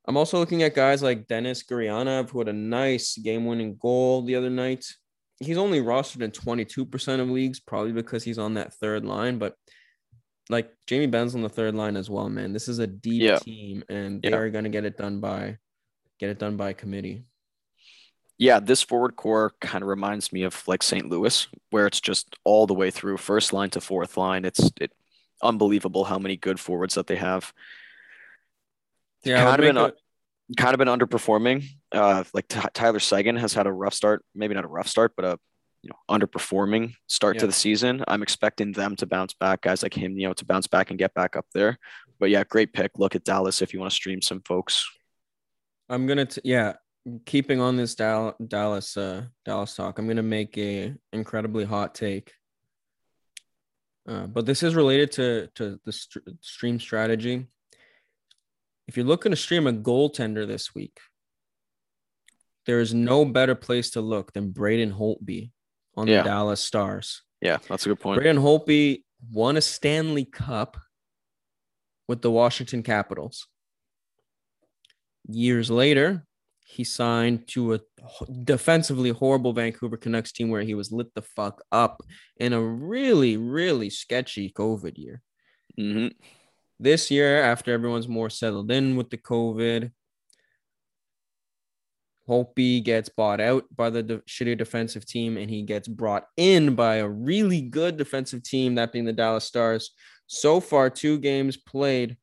I'm 0.08 0.18
also 0.18 0.40
looking 0.40 0.64
at 0.64 0.74
guys 0.74 1.04
like 1.04 1.28
Denis 1.28 1.64
Gurianov, 1.64 2.30
who 2.30 2.40
had 2.40 2.48
a 2.48 2.54
nice 2.54 3.16
game 3.18 3.46
winning 3.46 3.78
goal 3.80 4.24
the 4.24 4.36
other 4.38 4.50
night. 4.50 4.86
He's 5.40 5.58
only 5.58 5.82
rostered 5.82 6.22
in 6.22 6.32
22% 6.32 7.20
of 7.20 7.30
leagues, 7.30 7.60
probably 7.60 7.92
because 7.92 8.24
he's 8.24 8.40
on 8.40 8.56
that 8.56 8.74
third 8.74 9.06
line. 9.06 9.38
But 9.38 9.54
like 10.50 10.74
Jamie 10.88 11.08
Benn's 11.08 11.36
on 11.36 11.42
the 11.42 11.50
third 11.50 11.76
line 11.76 11.96
as 11.96 12.10
well, 12.10 12.28
man. 12.30 12.54
This 12.54 12.68
is 12.68 12.80
a 12.80 12.88
deep 12.88 13.22
Yeah. 13.22 13.38
team, 13.40 13.84
and 13.90 14.22
they 14.22 14.30
Yeah. 14.30 14.38
are 14.38 14.50
going 14.50 14.64
to 14.64 14.70
get 14.70 14.86
it 14.86 14.98
done 14.98 15.20
by 15.20 15.58
get 16.20 16.30
it 16.30 16.40
done 16.40 16.58
by 16.58 16.74
committee. 16.74 17.24
Yeah, 18.38 18.60
this 18.60 18.82
forward 18.82 19.16
core 19.16 19.54
kind 19.62 19.82
of 19.84 19.88
reminds 19.88 20.34
me 20.34 20.44
of 20.44 20.68
like 20.68 20.82
St. 20.84 21.08
Louis, 21.08 21.48
where 21.70 21.88
it's 21.88 22.02
just 22.02 22.36
all 22.44 22.68
the 22.68 22.74
way 22.74 22.90
through 22.92 23.18
first 23.18 23.54
line 23.54 23.70
to 23.72 23.82
fourth 23.82 24.18
line. 24.18 24.44
It's 24.44 24.72
it 24.82 24.92
unbelievable 25.42 26.04
how 26.06 26.20
many 26.20 26.36
good 26.36 26.60
forwards 26.60 26.96
that 26.96 27.08
they 27.08 27.16
have. 27.16 27.54
Yeah, 29.24 29.44
kind 29.44 29.60
of 29.60 29.66
been 29.66 29.78
un- 29.78 29.94
kind 30.58 30.74
of 30.74 30.78
been 30.80 30.88
underperforming. 30.88 31.66
Uh, 31.92 32.24
like 32.34 32.48
Ty- 32.48 32.70
Tyler 32.74 33.00
Seguin 33.00 33.36
has 33.38 33.54
had 33.54 33.68
a 33.68 33.72
rough 33.72 33.94
start, 33.94 34.24
maybe 34.34 34.54
not 34.56 34.66
a 34.66 34.70
rough 34.70 34.88
start, 34.88 35.14
but 35.16 35.26
a 35.26 35.40
you 35.82 35.90
know 35.90 35.98
underperforming 36.10 36.94
start 37.08 37.36
Yeah. 37.36 37.42
to 37.42 37.48
the 37.48 37.54
season. 37.54 38.04
I'm 38.08 38.22
expecting 38.24 38.72
them 38.74 38.96
to 38.98 39.06
bounce 39.06 39.34
back, 39.34 39.62
guys 39.62 39.82
like 39.84 39.94
him, 39.94 40.18
you 40.18 40.28
know, 40.28 40.34
to 40.34 40.46
bounce 40.46 40.68
back 40.68 40.90
and 40.90 41.00
get 41.00 41.14
back 41.14 41.36
up 41.36 41.46
there. 41.54 41.78
But 42.20 42.30
yeah, 42.30 42.44
great 42.44 42.74
pick. 42.74 42.92
Look 42.98 43.16
at 43.16 43.24
Dallas 43.24 43.62
if 43.62 43.74
you 43.74 43.80
want 43.80 43.92
to 43.92 43.96
stream 43.96 44.22
some 44.22 44.42
folks. 44.42 44.86
I'm 45.88 46.06
gonna 46.06 46.26
t- 46.26 46.42
yeah, 46.44 46.74
keeping 47.26 47.60
on 47.62 47.78
this 47.78 47.96
Dal- 47.96 48.36
Dallas 48.46 48.98
uh 48.98 49.26
Dallas 49.46 49.76
talk. 49.76 49.98
I'm 50.00 50.08
gonna 50.08 50.22
make 50.22 50.58
a 50.58 50.96
incredibly 51.14 51.66
hot 51.66 51.96
take. 51.96 52.34
Uh, 54.08 54.26
but 54.28 54.46
this 54.46 54.64
is 54.64 54.76
related 54.76 55.12
to 55.14 55.48
to 55.56 55.80
the 55.86 55.92
st- 55.92 56.26
stream 56.42 56.80
strategy. 56.80 57.48
If 58.88 58.98
you're 58.98 59.06
looking 59.06 59.32
to 59.32 59.36
stream 59.36 59.68
a 59.68 59.74
goaltender 59.74 60.48
this 60.48 60.74
week, 60.74 61.00
there 62.66 62.80
is 62.82 62.94
no 62.94 63.24
better 63.24 63.56
place 63.56 63.92
to 63.92 64.02
look 64.02 64.34
than 64.34 64.52
Braden 64.52 64.94
Holtby 64.94 65.52
on 65.96 66.08
Yeah. 66.08 66.24
the 66.24 66.30
Dallas 66.30 66.62
Stars. 66.62 67.22
Yeah, 67.42 67.58
that's 67.68 67.86
a 67.86 67.90
good 67.90 68.00
point. 68.00 68.18
Braden 68.20 68.42
Holtby 68.42 69.04
won 69.32 69.58
a 69.58 69.62
Stanley 69.62 70.26
Cup 70.26 70.78
with 72.08 72.22
the 72.22 72.32
Washington 72.32 72.84
Capitals. 72.84 73.48
Years 75.28 75.70
later, 75.70 76.26
he 76.66 76.84
signed 76.84 77.48
to 77.50 77.74
a 77.76 77.80
defensively 78.44 79.10
horrible 79.10 79.54
Vancouver 79.54 79.98
Canucks 79.98 80.32
team 80.32 80.50
where 80.50 80.62
he 80.62 80.76
was 80.76 80.92
lit 80.92 81.14
the 81.16 81.22
fuck 81.22 81.64
up 81.72 82.02
in 82.38 82.54
a 82.54 82.62
really, 82.62 83.38
really 83.38 83.90
sketchy 83.90 84.52
COVID 84.52 84.98
year. 84.98 85.22
hmm 85.78 86.08
This 86.80 87.12
year, 87.12 87.42
after 87.42 87.74
everyone's 87.74 88.08
more 88.08 88.30
settled 88.30 88.72
in 88.72 88.96
with 88.96 89.10
the 89.10 89.18
COVID, 89.18 89.92
Holtby 92.30 92.84
gets 92.84 93.10
bought 93.10 93.42
out 93.42 93.66
by 93.76 93.90
the 93.90 94.04
de- 94.04 94.20
shitty 94.20 94.58
defensive 94.58 95.06
team 95.06 95.38
and 95.38 95.50
he 95.50 95.64
gets 95.64 95.88
brought 95.88 96.26
in 96.38 96.76
by 96.76 96.98
a 96.98 97.10
really 97.10 97.62
good 97.62 97.98
defensive 97.98 98.44
team, 98.44 98.76
that 98.76 98.92
being 98.92 99.06
the 99.06 99.14
Dallas 99.14 99.46
Stars. 99.46 99.92
So 100.28 100.60
far, 100.60 100.90
two 100.90 101.18
games 101.18 101.58
played 101.58 102.18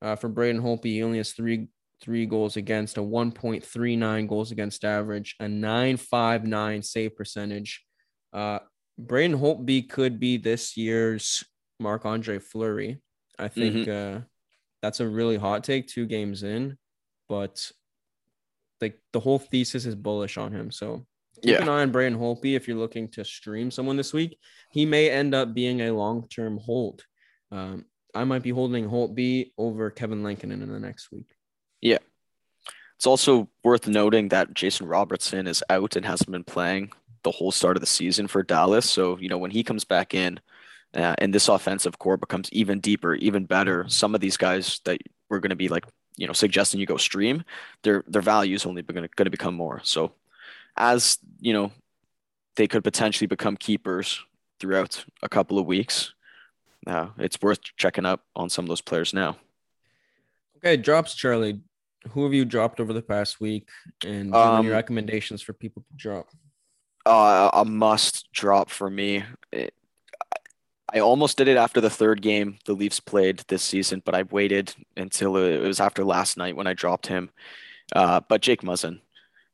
uh, 0.00 0.16
for 0.16 0.28
Braden 0.28 0.62
Holtby. 0.62 0.84
He 0.84 1.02
only 1.02 1.18
has 1.18 1.32
three 1.32 1.68
three 2.00 2.26
goals 2.26 2.56
against, 2.56 2.96
a 2.96 3.00
1.39 3.00 4.28
goals 4.28 4.52
against 4.52 4.84
average, 4.84 5.34
a 5.40 5.48
959 5.48 6.82
save 6.82 7.16
percentage. 7.16 7.84
Uh, 8.32 8.60
Braden 8.98 9.36
Holtby 9.36 9.88
could 9.88 10.20
be 10.20 10.36
this 10.36 10.76
year's 10.76 11.44
Marc 11.80 12.06
Andre 12.06 12.38
Fleury. 12.38 13.02
I 13.38 13.48
think 13.48 13.88
uh, 13.88 14.20
that's 14.82 15.00
a 15.00 15.08
really 15.08 15.36
hot 15.36 15.64
take 15.64 15.86
two 15.86 16.06
games 16.06 16.42
in, 16.42 16.76
but 17.28 17.70
like 18.80 18.98
the 19.12 19.20
whole 19.20 19.38
thesis 19.38 19.86
is 19.86 19.94
bullish 19.94 20.36
on 20.36 20.52
him. 20.52 20.70
So 20.70 21.06
keep 21.42 21.52
Yeah. 21.52 21.62
an 21.62 21.68
eye 21.68 21.82
on 21.82 21.92
Braden 21.92 22.18
Holtby 22.18 22.54
if 22.54 22.68
you're 22.68 22.76
looking 22.76 23.08
to 23.12 23.24
stream 23.24 23.70
someone 23.70 23.96
this 23.96 24.12
week. 24.12 24.38
He 24.70 24.86
may 24.86 25.10
end 25.10 25.34
up 25.34 25.54
being 25.54 25.82
a 25.82 25.92
long 25.92 26.28
term 26.28 26.58
hold. 26.58 27.04
Um, 27.50 27.86
I 28.14 28.24
might 28.24 28.42
be 28.42 28.50
holding 28.50 28.88
Holtby 28.88 29.52
over 29.58 29.90
Kevin 29.90 30.22
Lankinen 30.22 30.62
in 30.62 30.72
the 30.72 30.80
next 30.80 31.12
week. 31.12 31.34
Yeah. 31.80 31.98
It's 32.96 33.06
also 33.06 33.48
worth 33.62 33.86
noting 33.86 34.28
that 34.30 34.54
Jason 34.54 34.86
Robertson 34.86 35.46
is 35.46 35.62
out 35.70 35.94
and 35.94 36.04
hasn't 36.04 36.30
been 36.30 36.44
playing 36.44 36.90
the 37.22 37.30
whole 37.30 37.52
start 37.52 37.76
of 37.76 37.80
the 37.80 37.86
season 37.86 38.26
for 38.26 38.42
Dallas. 38.42 38.88
So, 38.90 39.18
you 39.18 39.28
know, 39.28 39.38
when 39.38 39.50
he 39.52 39.62
comes 39.62 39.84
back 39.84 40.14
in 40.14 40.40
uh, 40.94 41.14
and 41.18 41.32
this 41.32 41.48
offensive 41.48 41.98
core 41.98 42.16
becomes 42.16 42.50
even 42.52 42.80
deeper, 42.80 43.14
even 43.14 43.44
better, 43.44 43.84
some 43.88 44.14
of 44.14 44.20
these 44.20 44.36
guys 44.36 44.80
that 44.84 45.00
we're 45.30 45.38
going 45.40 45.50
to 45.50 45.56
be 45.56 45.68
like, 45.68 45.84
you 46.18 46.26
know, 46.26 46.32
suggesting 46.34 46.80
you 46.80 46.86
go 46.86 46.98
stream, 46.98 47.44
their 47.82 48.04
their 48.06 48.22
value 48.22 48.56
is 48.56 48.66
only 48.66 48.82
going 48.82 49.02
to 49.02 49.08
going 49.16 49.26
to 49.26 49.30
become 49.30 49.54
more. 49.54 49.80
So, 49.84 50.12
as 50.76 51.18
you 51.40 51.52
know, 51.52 51.72
they 52.56 52.66
could 52.66 52.84
potentially 52.84 53.26
become 53.28 53.56
keepers 53.56 54.20
throughout 54.60 55.04
a 55.22 55.28
couple 55.28 55.58
of 55.58 55.64
weeks. 55.66 56.12
Uh, 56.86 57.08
it's 57.18 57.40
worth 57.40 57.60
checking 57.76 58.04
up 58.04 58.24
on 58.34 58.50
some 58.50 58.64
of 58.64 58.68
those 58.68 58.80
players 58.80 59.14
now. 59.14 59.36
Okay, 60.58 60.76
drops, 60.76 61.14
Charlie. 61.14 61.60
Who 62.10 62.24
have 62.24 62.34
you 62.34 62.44
dropped 62.44 62.80
over 62.80 62.92
the 62.92 63.02
past 63.02 63.40
week? 63.40 63.68
And 64.04 64.32
do 64.32 64.38
you 64.38 64.44
have 64.44 64.58
any 64.58 64.68
Um, 64.68 64.72
recommendations 64.74 65.42
for 65.42 65.52
people 65.52 65.82
to 65.82 65.96
drop? 65.96 66.26
uh, 67.06 67.50
a 67.52 67.64
must 67.64 68.30
drop 68.32 68.68
for 68.70 68.90
me. 68.90 69.24
It, 69.52 69.72
I 70.92 71.00
almost 71.00 71.36
did 71.36 71.48
it 71.48 71.56
after 71.56 71.80
the 71.80 71.90
third 71.90 72.22
game 72.22 72.58
the 72.64 72.72
Leafs 72.72 73.00
played 73.00 73.44
this 73.48 73.62
season, 73.62 74.02
but 74.04 74.14
I 74.14 74.22
waited 74.22 74.74
until 74.96 75.36
it 75.36 75.58
was 75.58 75.80
after 75.80 76.04
last 76.04 76.36
night 76.36 76.56
when 76.56 76.66
I 76.66 76.74
dropped 76.74 77.06
him. 77.06 77.30
Uh, 77.94 78.20
but 78.26 78.40
Jake 78.40 78.62
Muzzin, 78.62 79.00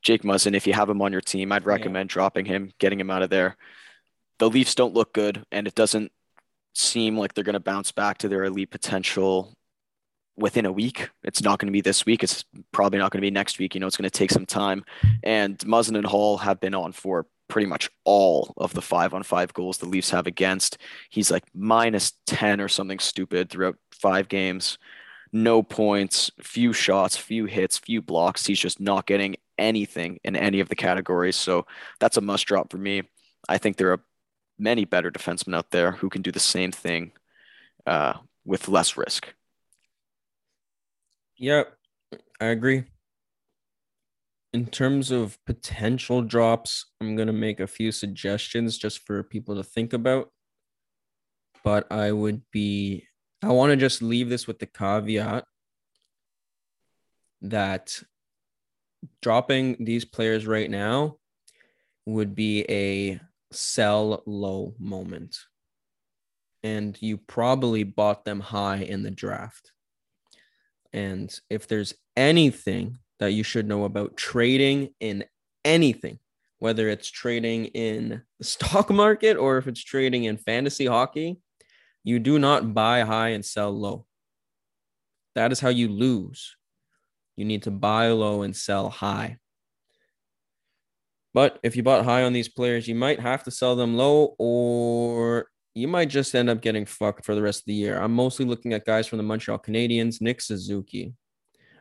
Jake 0.03 0.23
Muzzin, 0.23 0.55
if 0.55 0.67
you 0.67 0.73
have 0.75 0.89
him 0.89 1.03
on 1.03 1.13
your 1.13 1.21
team, 1.21 1.51
I'd 1.51 1.67
recommend 1.67 2.09
dropping 2.09 2.45
him, 2.45 2.73
getting 2.79 3.01
him 3.01 3.11
out 3.11 3.23
of 3.23 3.31
there. 3.31 3.57
The 4.39 4.51
Leafs 4.51 4.75
don't 4.75 4.95
look 4.95 5.13
good, 5.13 5.45
and 5.51 5.67
it 5.67 5.75
doesn't 5.75 6.13
seem 6.75 7.17
like 7.17 7.35
they're 7.35 7.45
going 7.45 7.55
to 7.55 7.61
bounce 7.61 7.93
back 7.93 8.19
to 8.19 8.29
their 8.29 8.45
elite 8.45 8.71
potential 8.71 9.55
within 10.37 10.67
a 10.67 10.73
week. 10.73 11.11
It's 11.23 11.43
not 11.43 11.59
going 11.59 11.69
to 11.69 11.73
be 11.73 11.81
this 11.81 12.05
week. 12.05 12.23
It's 12.23 12.45
probably 12.73 12.99
not 12.99 13.13
going 13.13 13.21
to 13.21 13.27
be 13.27 13.31
next 13.31 13.59
week. 13.59 13.75
You 13.75 13.81
know, 13.81 13.87
it's 13.87 13.97
going 13.97 14.11
to 14.11 14.19
take 14.19 14.31
some 14.31 14.47
time. 14.47 14.85
And 15.23 15.59
Muzzin 15.59 15.97
and 15.97 16.07
Hall 16.07 16.39
have 16.39 16.61
been 16.61 16.75
on 16.75 16.93
for 16.93 17.27
pretty 17.49 17.67
much 17.67 17.91
all 18.05 18.55
of 18.57 18.73
the 18.73 18.83
five 18.83 19.15
on 19.15 19.23
five 19.23 19.53
goals 19.53 19.79
the 19.79 19.87
Leafs 19.87 20.11
have 20.11 20.27
against. 20.27 20.79
He's 21.11 21.31
like 21.31 21.45
minus 21.55 22.13
10 22.27 22.61
or 22.61 22.69
something 22.69 22.99
stupid 22.99 23.51
throughout 23.51 23.77
five 23.93 24.29
games. 24.29 24.79
No 25.33 25.63
points, 25.63 26.31
few 26.41 26.73
shots, 26.73 27.17
few 27.17 27.47
hits, 27.47 27.79
few 27.79 28.01
blocks. 28.01 28.47
He's 28.47 28.61
just 28.61 28.81
not 28.81 29.07
getting 29.07 29.37
anything 29.59 30.21
in 30.25 30.37
any 30.37 30.61
of 30.61 30.69
the 30.69 30.77
categories. 30.77 31.37
So 31.37 31.67
that's 32.01 32.17
a 32.17 32.21
must 32.21 32.47
drop 32.47 32.71
for 32.71 32.79
me. 32.79 33.03
I 33.49 33.59
think 33.59 33.77
there 33.77 33.93
are 33.93 34.01
many 34.59 34.85
better 34.85 35.11
defensemen 35.11 35.57
out 35.57 35.71
there 35.71 35.93
who 35.93 36.09
can 36.09 36.23
do 36.23 36.31
the 36.31 36.41
same 36.41 36.73
thing 36.73 37.13
uh, 37.87 38.15
with 38.45 38.69
less 38.69 38.97
risk. 38.97 39.35
Yep, 41.37 41.77
I 42.41 42.47
agree. 42.47 42.85
In 44.55 44.67
terms 44.67 45.11
of 45.11 45.37
potential 45.47 46.23
drops, 46.23 46.87
I'm 47.01 47.17
going 47.17 47.27
to 47.27 47.33
make 47.33 47.59
a 47.59 47.67
few 47.67 47.91
suggestions 47.91 48.79
just 48.79 49.05
for 49.05 49.25
people 49.25 49.57
to 49.57 49.65
think 49.65 49.93
about. 49.93 50.31
But 51.65 51.91
I 51.91 52.13
would 52.13 52.43
be, 52.53 53.05
I 53.43 53.49
want 53.49 53.71
to 53.71 53.77
just 53.77 54.01
leave 54.01 54.29
this 54.29 54.47
with 54.47 54.61
the 54.61 54.67
caveat 54.67 55.45
that 57.43 58.01
dropping 59.21 59.85
these 59.85 60.05
players 60.05 60.47
right 60.47 60.71
now 60.71 61.17
would 62.07 62.37
be 62.37 62.65
a 62.69 63.21
sell 63.51 64.23
low 64.25 64.77
moment. 64.79 65.37
And 66.63 66.97
you 67.03 67.17
probably 67.17 67.83
bought 67.83 68.25
them 68.25 68.39
high 68.39 68.77
in 68.77 69.03
the 69.03 69.11
draft. 69.11 69.73
And 70.93 71.37
if 71.51 71.67
there's 71.67 71.93
anything 72.17 72.99
that 73.21 73.33
you 73.33 73.43
should 73.43 73.67
know 73.67 73.85
about 73.85 74.17
trading 74.17 74.91
in 75.01 75.25
anything, 75.65 76.19
whether 76.59 76.89
it's 76.89 77.11
trading 77.11 77.67
in 77.67 78.23
the 78.39 78.45
stock 78.45 78.91
market 79.05 79.37
or 79.37 79.59
if 79.59 79.67
it's 79.67 79.83
trading 79.83 80.25
in 80.25 80.37
fantasy 80.37 80.87
hockey, 80.87 81.39
you 82.03 82.19
do 82.19 82.39
not 82.39 82.75
buy 82.75 83.01
high 83.01 83.31
and 83.31 83.45
sell 83.45 83.71
low. 83.71 84.07
That 85.35 85.53
is 85.53 85.61
how 85.61 85.71
you 85.71 85.89
lose. 85.89 86.57
You 87.37 87.45
need 87.45 87.65
to 87.65 87.71
buy 87.71 88.09
low 88.09 88.43
and 88.43 88.55
sell 88.55 88.91
high. 88.91 89.39
But 91.33 91.59
if 91.65 91.75
you 91.75 91.83
bought 91.83 92.05
high 92.05 92.23
on 92.23 92.33
these 92.33 92.49
players, 92.49 92.87
you 92.87 92.95
might 92.95 93.19
have 93.19 93.43
to 93.45 93.51
sell 93.51 93.75
them 93.75 93.97
low 93.97 94.37
or 94.39 95.49
you 95.75 95.89
might 95.89 96.09
just 96.09 96.35
end 96.35 96.49
up 96.49 96.61
getting 96.61 96.87
fucked 96.87 97.25
for 97.25 97.35
the 97.35 97.43
rest 97.43 97.63
of 97.63 97.67
the 97.67 97.75
year. 97.75 98.01
I'm 98.01 98.13
mostly 98.13 98.47
looking 98.47 98.73
at 98.73 98.85
guys 98.85 99.09
from 99.09 99.17
the 99.17 99.25
Montreal 99.25 99.59
Canadiens, 99.59 100.21
Nick 100.21 100.41
Suzuki. 100.41 101.15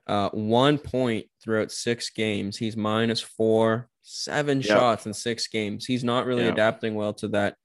Uh, 0.07 0.29
one 0.31 0.77
point 0.77 1.25
throughout 1.41 1.71
six 1.71 2.09
games. 2.09 2.57
He's 2.57 2.75
minus 2.75 3.21
four, 3.21 3.89
seven 4.01 4.57
Yep. 4.59 4.65
shots 4.67 5.05
in 5.05 5.13
six 5.13 5.47
games. 5.47 5.85
He's 5.85 6.03
not 6.03 6.25
really 6.25 6.43
Yeah. 6.43 6.51
adapting 6.51 6.95
well 6.95 7.13
to 7.15 7.27
that 7.29 7.55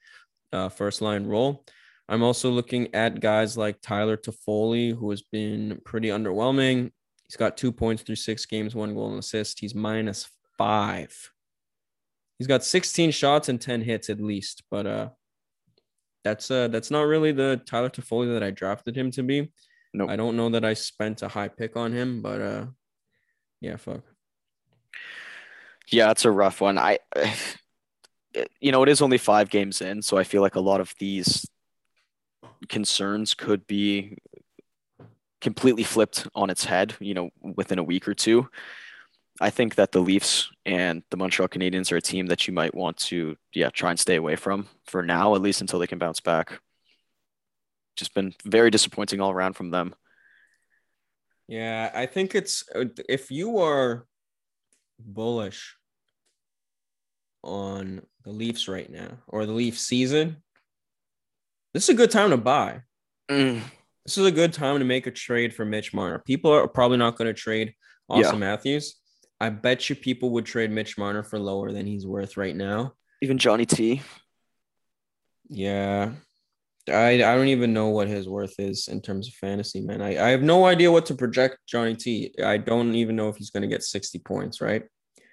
uh, 0.53 0.69
first 0.69 1.03
line 1.03 1.27
role. 1.27 1.65
I'm 2.09 2.23
also 2.23 2.51
looking 2.51 2.95
at 2.95 3.21
guys 3.21 3.59
like 3.59 3.81
Tyler 3.83 4.17
Toffoli, 4.17 4.97
who 4.97 5.11
has 5.11 5.21
been 5.23 5.81
pretty 5.85 6.09
underwhelming. 6.09 6.91
He's 7.29 7.37
got 7.37 7.57
two 7.59 7.71
points 7.71 8.03
through 8.03 8.17
six 8.17 8.47
games, 8.47 8.75
one 8.75 8.95
goal 8.95 9.11
and 9.11 9.19
assist. 9.19 9.61
He's 9.61 9.75
minus 9.75 10.27
five. 10.57 11.15
He's 12.39 12.47
got 12.47 12.65
16 12.65 13.11
shots 13.11 13.49
and 13.51 13.61
10 13.61 13.83
hits 13.83 14.09
at 14.09 14.21
least, 14.21 14.63
but 14.71 14.87
uh, 14.87 15.09
that's 16.25 16.51
uh 16.51 16.69
that's 16.69 16.91
not 16.91 17.03
really 17.03 17.33
the 17.33 17.61
Tyler 17.67 17.91
Toffoli 17.91 18.33
that 18.33 18.43
I 18.43 18.51
drafted 18.53 18.97
him 18.97 19.11
to 19.13 19.23
be. 19.23 19.53
No, 19.95 20.09
I 20.09 20.17
don't 20.17 20.37
know 20.37 20.51
that 20.51 20.65
I 20.65 20.75
spent 20.75 21.23
a 21.23 21.29
high 21.29 21.49
pick 21.49 21.77
on 21.77 21.93
him, 21.93 22.21
but 22.21 22.41
uh, 22.41 22.67
yeah, 23.61 23.77
fuck. 23.77 24.03
Yeah, 25.91 26.11
it's 26.11 26.25
a 26.25 26.31
rough 26.31 26.61
one. 26.61 26.79
I, 26.79 26.99
you 28.61 28.73
know, 28.73 28.83
it 28.83 28.89
is 28.89 29.01
only 29.01 29.19
five 29.19 29.51
games 29.51 29.81
in, 29.81 30.03
so 30.03 30.19
I 30.19 30.25
feel 30.25 30.43
like 30.43 30.57
a 30.57 30.61
lot 30.61 30.81
of 30.81 30.95
these 30.99 31.49
concerns 32.69 33.35
could 33.35 33.67
be 33.67 34.19
completely 35.41 35.85
flipped 35.85 36.27
on 36.35 36.51
its 36.51 36.65
head, 36.65 36.95
you 37.01 37.15
know, 37.15 37.31
within 37.41 37.79
a 37.79 37.85
week 37.85 38.09
or 38.09 38.15
two. 38.15 38.49
I 39.41 39.51
think 39.51 39.77
that 39.77 39.93
the 39.93 40.01
Leafs 40.01 40.51
and 40.67 41.03
the 41.11 41.17
Montreal 41.17 41.49
Canadiens 41.49 41.93
are 41.93 41.97
a 41.97 42.03
team 42.03 42.27
that 42.27 42.49
you 42.49 42.53
might 42.53 42.75
want 42.75 42.97
to, 42.99 43.37
yeah, 43.55 43.71
try 43.71 43.91
and 43.91 43.99
stay 43.99 44.17
away 44.17 44.35
from 44.35 44.67
for 44.85 45.03
now, 45.03 45.35
at 45.37 45.43
least 45.43 45.61
until 45.61 45.79
they 45.79 45.87
can 45.87 45.99
bounce 45.99 46.21
back. 46.21 46.61
Just 47.99 48.15
been 48.15 48.33
very 48.45 48.71
disappointing 48.71 49.21
all 49.21 49.33
around 49.33 49.55
from 49.55 49.71
them. 49.71 49.95
Yeah, 51.49 51.91
I 51.93 52.07
think 52.07 52.35
it's 52.35 52.65
if 53.09 53.31
you 53.31 53.59
are 53.59 54.07
bullish 55.01 55.77
on 57.43 58.03
the 58.23 58.31
Leafs 58.31 58.69
right 58.69 58.89
now 58.89 59.19
or 59.27 59.47
the 59.47 59.53
Leaf 59.53 59.77
season, 59.79 60.37
this 61.75 61.85
is 61.85 61.89
a 61.89 61.95
good 61.95 62.11
time 62.13 62.31
to 62.31 62.37
buy. 62.37 62.83
Mm. 63.29 63.63
This 64.05 64.17
is 64.17 64.27
a 64.27 64.31
good 64.31 64.53
time 64.53 64.79
to 64.79 64.85
make 64.85 65.07
a 65.07 65.11
trade 65.11 65.53
for 65.53 65.65
Mitch 65.65 65.93
Marner. 65.93 66.21
People 66.21 66.53
are 66.53 66.69
probably 66.69 66.99
not 66.99 67.17
going 67.17 67.27
to 67.27 67.35
trade 67.35 67.75
Austin 68.09 68.35
Yeah. 68.35 68.39
Matthews. 68.39 68.95
I 69.41 69.51
bet 69.51 69.91
you 69.91 69.97
people 69.97 70.31
would 70.31 70.47
trade 70.47 70.71
Mitch 70.71 70.97
Marner 70.97 71.23
for 71.23 71.39
lower 71.39 71.73
than 71.73 71.87
he's 71.87 72.07
worth 72.07 72.37
right 72.37 72.55
now. 72.55 72.95
Even 73.23 73.39
Johnny 73.39 73.67
T. 73.67 74.03
Yeah. 75.49 76.13
I, 76.89 77.11
I 77.15 77.35
don't 77.35 77.49
even 77.49 77.73
know 77.73 77.89
what 77.89 78.09
his 78.09 78.29
worth 78.29 78.55
is 78.59 78.89
in 78.89 79.01
terms 79.01 79.29
of 79.29 79.35
fantasy, 79.35 79.81
man. 79.81 80.03
I, 80.03 80.27
I 80.27 80.29
have 80.31 80.43
no 80.43 80.67
idea 80.67 80.91
what 80.91 81.07
to 81.07 81.15
project 81.15 81.59
Johnny 81.67 81.95
T. 81.95 82.33
I 82.43 82.59
don't 82.59 82.95
even 82.95 83.17
know 83.17 83.29
if 83.29 83.37
he's 83.37 83.51
going 83.51 83.63
to 83.63 83.69
get 83.69 83.83
60 83.83 84.19
points, 84.21 84.61
right? 84.61 84.85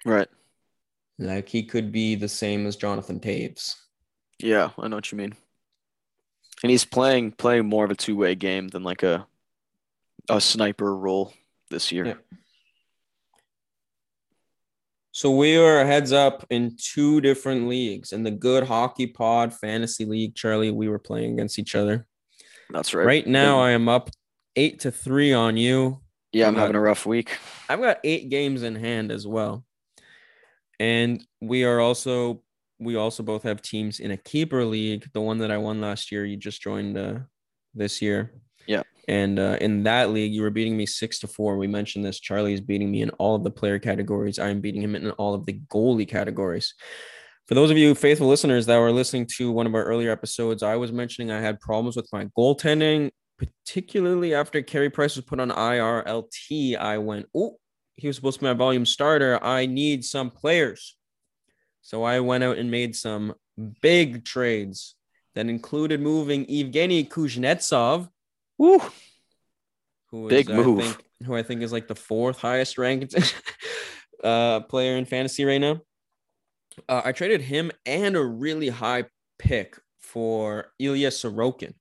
Right. 0.04 0.28
Like 1.18 1.48
he 1.48 1.64
could 1.64 1.92
be 1.92 2.14
the 2.14 2.28
same 2.28 2.66
as 2.66 2.76
Jonathan 2.76 3.20
Toews. 3.20 3.74
Yeah, 4.38 4.70
I 4.78 4.88
know 4.88 4.96
what 4.96 5.10
you 5.10 5.18
mean. 5.18 5.34
And 6.62 6.70
he's 6.70 6.84
playing 6.84 7.32
playing 7.32 7.66
more 7.66 7.84
of 7.84 7.90
a 7.90 7.94
two 7.94 8.16
way 8.16 8.34
game 8.34 8.68
than 8.68 8.82
like 8.82 9.02
a 9.02 9.26
a 10.28 10.40
sniper 10.40 10.94
role 10.94 11.32
this 11.70 11.92
year. 11.92 12.06
Yeah. 12.06 12.14
So 15.16 15.30
we 15.30 15.56
are 15.56 15.86
heads 15.86 16.12
up 16.12 16.44
in 16.50 16.76
two 16.76 17.22
different 17.22 17.68
leagues. 17.68 18.12
In 18.12 18.22
the 18.22 18.30
good 18.30 18.64
hockey 18.64 19.06
pod 19.06 19.54
fantasy 19.54 20.04
league, 20.04 20.34
Charlie, 20.34 20.70
we 20.70 20.88
were 20.88 20.98
playing 20.98 21.32
against 21.32 21.58
each 21.58 21.74
other. 21.74 22.06
That's 22.68 22.92
right. 22.92 23.06
Right 23.06 23.26
now, 23.26 23.58
I 23.58 23.70
am 23.70 23.88
up 23.88 24.10
eight 24.56 24.80
to 24.80 24.90
three 24.90 25.32
on 25.32 25.56
you. 25.56 26.02
Yeah, 26.32 26.48
I'm 26.48 26.54
having 26.54 26.76
a 26.76 26.80
rough 26.82 27.06
week. 27.06 27.38
I've 27.66 27.80
got 27.80 28.00
eight 28.04 28.28
games 28.28 28.62
in 28.62 28.74
hand 28.74 29.10
as 29.10 29.26
well. 29.26 29.64
And 30.78 31.26
we 31.40 31.64
are 31.64 31.80
also 31.80 32.42
we 32.78 32.96
also 32.96 33.22
both 33.22 33.44
have 33.44 33.62
teams 33.62 34.00
in 34.00 34.10
a 34.10 34.18
keeper 34.18 34.66
league. 34.66 35.08
The 35.14 35.22
one 35.22 35.38
that 35.38 35.50
I 35.50 35.56
won 35.56 35.80
last 35.80 36.12
year, 36.12 36.26
you 36.26 36.36
just 36.36 36.60
joined 36.60 36.98
uh, 36.98 37.20
this 37.72 38.02
year. 38.02 38.34
And 39.08 39.38
uh, 39.38 39.58
in 39.60 39.84
that 39.84 40.10
league, 40.10 40.32
you 40.32 40.42
were 40.42 40.50
beating 40.50 40.76
me 40.76 40.86
six 40.86 41.20
to 41.20 41.28
four. 41.28 41.56
We 41.56 41.68
mentioned 41.68 42.04
this. 42.04 42.18
Charlie 42.18 42.54
is 42.54 42.60
beating 42.60 42.90
me 42.90 43.02
in 43.02 43.10
all 43.10 43.36
of 43.36 43.44
the 43.44 43.50
player 43.50 43.78
categories. 43.78 44.38
I 44.38 44.48
am 44.48 44.60
beating 44.60 44.82
him 44.82 44.96
in 44.96 45.10
all 45.12 45.34
of 45.34 45.46
the 45.46 45.60
goalie 45.68 46.08
categories. 46.08 46.74
For 47.46 47.54
those 47.54 47.70
of 47.70 47.78
you 47.78 47.94
faithful 47.94 48.26
listeners 48.26 48.66
that 48.66 48.78
were 48.78 48.90
listening 48.90 49.26
to 49.36 49.52
one 49.52 49.68
of 49.68 49.74
our 49.76 49.84
earlier 49.84 50.10
episodes, 50.10 50.64
I 50.64 50.74
was 50.74 50.90
mentioning 50.90 51.30
I 51.30 51.40
had 51.40 51.60
problems 51.60 51.94
with 51.94 52.08
my 52.12 52.24
goaltending, 52.36 53.10
particularly 53.38 54.34
after 54.34 54.62
Carey 54.62 54.90
Price 54.90 55.14
was 55.14 55.24
put 55.24 55.38
on 55.38 55.50
IRLT. 55.50 56.76
I 56.76 56.98
went, 56.98 57.26
oh, 57.36 57.56
he 57.94 58.08
was 58.08 58.16
supposed 58.16 58.40
to 58.40 58.44
be 58.44 58.48
my 58.48 58.54
volume 58.54 58.84
starter. 58.84 59.42
I 59.42 59.66
need 59.66 60.04
some 60.04 60.30
players. 60.30 60.96
So 61.82 62.02
I 62.02 62.18
went 62.18 62.42
out 62.42 62.58
and 62.58 62.68
made 62.68 62.96
some 62.96 63.34
big 63.80 64.24
trades 64.24 64.96
that 65.36 65.48
included 65.48 66.00
moving 66.00 66.46
Evgeny 66.46 67.08
Kuznetsov, 67.08 68.08
Woo. 68.58 68.80
who 70.10 70.28
is, 70.28 70.30
Big 70.30 70.50
I 70.50 70.56
move. 70.56 70.82
think, 70.82 71.04
who 71.24 71.34
I 71.34 71.42
think 71.42 71.62
is 71.62 71.72
like 71.72 71.88
the 71.88 71.94
fourth 71.94 72.38
highest 72.38 72.78
ranked 72.78 73.14
uh, 74.24 74.60
player 74.60 74.96
in 74.96 75.04
fantasy 75.04 75.44
right 75.44 75.60
now. 75.60 75.80
Uh, 76.88 77.02
I 77.04 77.12
traded 77.12 77.40
him 77.40 77.70
and 77.84 78.16
a 78.16 78.24
really 78.24 78.68
high 78.68 79.04
pick 79.38 79.78
for 80.00 80.72
Ilya 80.78 81.10
Sorokin, 81.10 81.74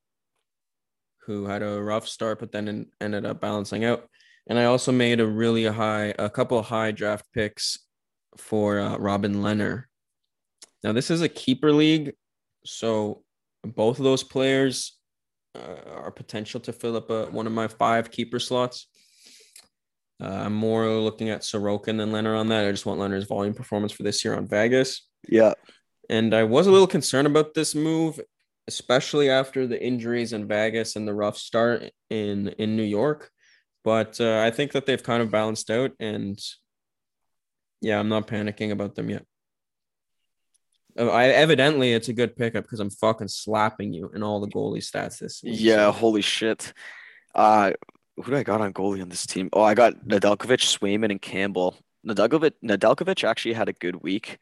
who 1.26 1.46
had 1.46 1.62
a 1.62 1.82
rough 1.82 2.08
start, 2.08 2.40
but 2.40 2.52
then 2.52 2.88
ended 3.02 3.26
up 3.26 3.42
balancing 3.42 3.86
out. 3.86 4.08
And 4.48 4.60
I 4.60 4.66
also 4.66 4.92
made 4.92 5.20
a 5.20 5.28
really 5.28 5.66
high, 5.66 6.14
a 6.20 6.30
couple 6.30 6.60
of 6.60 6.66
high 6.66 6.92
draft 6.92 7.26
picks 7.34 7.80
for 8.38 8.80
uh, 8.80 8.98
Robin 8.98 9.42
Leonard. 9.42 9.86
Now, 10.84 10.94
this 10.94 11.10
is 11.10 11.22
a 11.22 11.30
keeper 11.30 11.72
league. 11.72 12.14
So 12.64 13.24
both 13.64 13.98
of 13.98 14.04
those 14.04 14.24
players 14.24 14.95
uh, 15.56 16.02
are 16.02 16.12
potential 16.12 16.60
to 16.62 16.74
fill 16.74 16.98
up 16.98 17.10
a, 17.10 17.26
one 17.26 17.48
of 17.48 17.54
my 17.54 17.68
five 17.68 18.12
keeper 18.12 18.40
slots. 18.40 18.88
Uh, 20.22 20.28
I'm 20.28 20.54
more 20.54 20.88
looking 20.88 21.30
at 21.30 21.42
Sorokin 21.42 21.98
than 21.98 22.12
Leonard 22.12 22.38
on 22.38 22.48
that. 22.48 22.66
I 22.66 22.72
just 22.72 22.86
want 22.86 23.00
Leonard's 23.00 23.26
volume 23.26 23.54
performance 23.54 23.92
for 23.92 24.04
this 24.04 24.24
year 24.24 24.36
on 24.36 24.48
Vegas. 24.48 25.08
Yeah. 25.28 25.54
And 26.10 26.34
I 26.34 26.44
was 26.44 26.68
a 26.68 26.72
little 26.72 26.88
concerned 26.88 27.28
about 27.28 27.54
this 27.54 27.76
move, 27.76 28.20
especially 28.68 29.30
after 29.30 29.68
the 29.68 29.82
injuries 29.82 30.34
in 30.34 30.48
Vegas 30.48 30.96
and 30.96 31.08
the 31.08 31.14
rough 31.14 31.38
start 31.38 31.92
in 32.10 32.50
in 32.60 32.76
New 32.76 32.84
York. 32.84 33.32
But 33.84 34.20
uh, 34.22 34.42
I 34.42 34.52
think 34.52 34.72
that 34.72 34.86
they've 34.86 35.02
kind 35.02 35.22
of 35.22 35.32
balanced 35.32 35.70
out, 35.70 35.92
and 36.00 36.40
yeah, 37.82 38.00
I'm 38.00 38.10
not 38.10 38.28
panicking 38.28 38.72
about 38.72 38.96
them 38.96 39.10
yet. 39.10 39.26
Uh, 40.98 41.10
I 41.10 41.28
evidently 41.28 41.94
it's 41.94 42.10
a 42.10 42.14
good 42.14 42.36
pickup 42.36 42.64
because 42.64 42.80
I'm 42.80 42.90
fucking 42.90 43.28
slapping 43.28 43.94
you 43.94 44.12
in 44.14 44.24
all 44.24 44.40
the 44.40 44.48
goalie 44.48 44.78
stats 44.78 45.20
this. 45.20 45.44
week, 45.44 45.60
Yeah, 45.60 45.92
holy 45.92 46.22
shit. 46.22 46.74
Uh 47.34 47.72
who 48.18 48.32
do 48.32 48.38
I 48.38 48.44
got 48.44 48.62
on 48.62 48.74
goalie 48.74 49.02
on 49.02 49.10
this 49.10 49.26
team? 49.26 49.50
Oh, 49.52 49.62
I 49.62 49.74
got 49.74 50.06
Nedeljkovic, 50.06 50.62
Swayman, 50.62 51.12
and 51.12 51.22
Campbell. 51.22 51.76
Nedeljkovic, 52.08 52.54
Nedeljkovic 52.64 53.28
actually 53.28 53.54
had 53.54 53.68
a 53.68 53.74
good 53.74 53.98
week. 53.98 54.38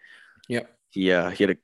Yep. 0.48 0.72
He 0.90 1.12
uh, 1.12 1.32
he 1.32 1.44
had 1.44 1.52
a 1.52 1.58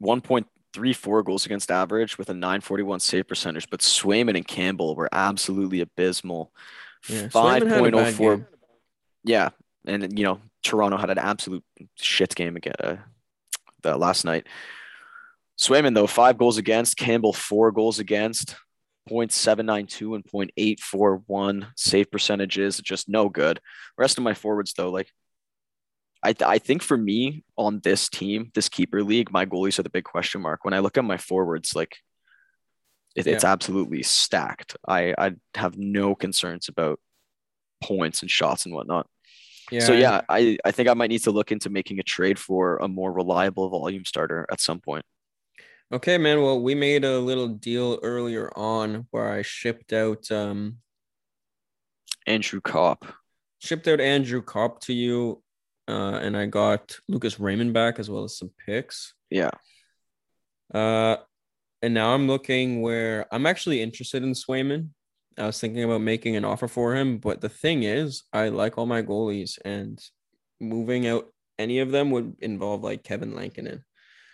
1.34 0.00 1.24
goals 1.24 1.46
against 1.46 1.70
average 1.70 2.18
with 2.18 2.30
a 2.30 2.34
941 2.34 3.00
save 3.00 3.26
percentage, 3.26 3.68
but 3.68 3.80
Swayman 3.80 4.36
and 4.36 4.46
Campbell 4.46 4.94
were 4.94 5.08
absolutely 5.12 5.80
abysmal. 5.80 6.52
Yeah, 7.08 7.28
Swayman 7.28 7.68
had 7.68 7.84
a 7.84 7.90
bad 7.90 8.14
5.04. 8.14 8.46
Yeah, 9.24 9.48
and 9.86 10.16
you 10.18 10.24
know 10.24 10.40
Toronto 10.62 10.98
had 10.98 11.10
an 11.10 11.18
absolute 11.18 11.64
shit 11.96 12.34
game 12.34 12.56
again 12.56 12.74
uh, 12.82 12.96
the 13.82 13.96
last 13.96 14.24
night. 14.24 14.46
Swayman 15.58 15.94
though 15.94 16.06
five 16.06 16.38
goals 16.38 16.58
against, 16.58 16.96
Campbell 16.96 17.32
four 17.32 17.70
goals 17.70 17.98
against, 17.98 18.56
0.792 19.10 20.14
and 20.14 20.24
0.841 20.24 21.66
save 21.76 22.10
percentages, 22.10 22.78
just 22.78 23.08
no 23.08 23.28
good. 23.28 23.60
Rest 23.98 24.18
of 24.18 24.24
my 24.24 24.34
forwards 24.34 24.72
though, 24.74 24.90
like 24.90 25.10
I 26.22 26.32
th- 26.32 26.48
I 26.48 26.58
think 26.58 26.82
for 26.82 26.96
me 26.96 27.44
on 27.56 27.80
this 27.80 28.08
team, 28.08 28.50
this 28.54 28.68
keeper 28.68 29.02
league, 29.02 29.32
my 29.32 29.46
goalies 29.46 29.78
are 29.78 29.82
the 29.82 29.90
big 29.90 30.04
question 30.04 30.40
mark. 30.40 30.64
When 30.64 30.74
I 30.74 30.80
look 30.80 30.98
at 30.98 31.04
my 31.04 31.16
forwards, 31.16 31.74
like 31.74 31.96
it, 33.16 33.26
it's 33.26 33.44
absolutely 33.44 34.02
stacked. 34.02 34.76
I 34.86 35.14
I 35.16 35.32
have 35.54 35.78
no 35.78 36.14
concerns 36.14 36.68
about 36.68 37.00
points 37.82 38.20
and 38.22 38.30
shots 38.30 38.66
and 38.66 38.74
whatnot. 38.74 39.08
Yeah. 39.70 39.80
So 39.80 39.92
yeah, 39.92 40.22
I, 40.28 40.58
I 40.64 40.70
think 40.72 40.88
I 40.88 40.94
might 40.94 41.10
need 41.10 41.22
to 41.24 41.30
look 41.30 41.52
into 41.52 41.70
making 41.70 41.98
a 42.00 42.02
trade 42.02 42.38
for 42.38 42.76
a 42.78 42.88
more 42.88 43.12
reliable 43.12 43.68
volume 43.68 44.04
starter 44.04 44.46
at 44.50 44.60
some 44.60 44.80
point. 44.80 45.04
Okay, 45.92 46.18
man. 46.18 46.42
Well, 46.42 46.60
we 46.60 46.74
made 46.74 47.04
a 47.04 47.18
little 47.18 47.48
deal 47.48 47.98
earlier 48.02 48.50
on 48.56 49.06
where 49.10 49.30
I 49.32 49.42
shipped 49.42 49.92
out 49.92 50.30
um 50.30 50.78
Andrew 52.26 52.60
Copp. 52.60 53.04
shipped 53.60 53.88
out 53.88 54.00
Andrew 54.00 54.42
Copp 54.42 54.80
to 54.82 54.92
you, 54.92 55.42
uh, 55.88 56.18
and 56.22 56.36
I 56.36 56.46
got 56.46 56.98
Lucas 57.08 57.40
Raymond 57.40 57.72
back 57.72 57.98
as 57.98 58.08
well 58.10 58.24
as 58.24 58.36
some 58.38 58.50
picks. 58.66 59.14
Yeah. 59.30 59.50
Uh, 60.72 61.16
and 61.82 61.94
now 61.94 62.14
I'm 62.14 62.26
looking 62.28 62.82
where 62.82 63.26
I'm 63.32 63.46
actually 63.46 63.82
interested 63.82 64.22
in 64.22 64.32
Swayman. 64.32 64.90
I 65.40 65.46
was 65.46 65.60
thinking 65.60 65.82
about 65.82 66.02
making 66.02 66.36
an 66.36 66.44
offer 66.44 66.68
for 66.68 66.94
him, 66.94 67.18
but 67.18 67.40
the 67.40 67.48
thing 67.48 67.82
is, 67.82 68.22
I 68.32 68.50
like 68.50 68.78
all 68.78 68.86
my 68.86 69.02
goalies, 69.02 69.58
and 69.64 69.98
moving 70.60 71.06
out 71.06 71.26
any 71.58 71.78
of 71.80 71.90
them 71.90 72.10
would 72.10 72.36
involve 72.40 72.82
like 72.82 73.02
Kevin 73.02 73.34
Lankinen. 73.34 73.84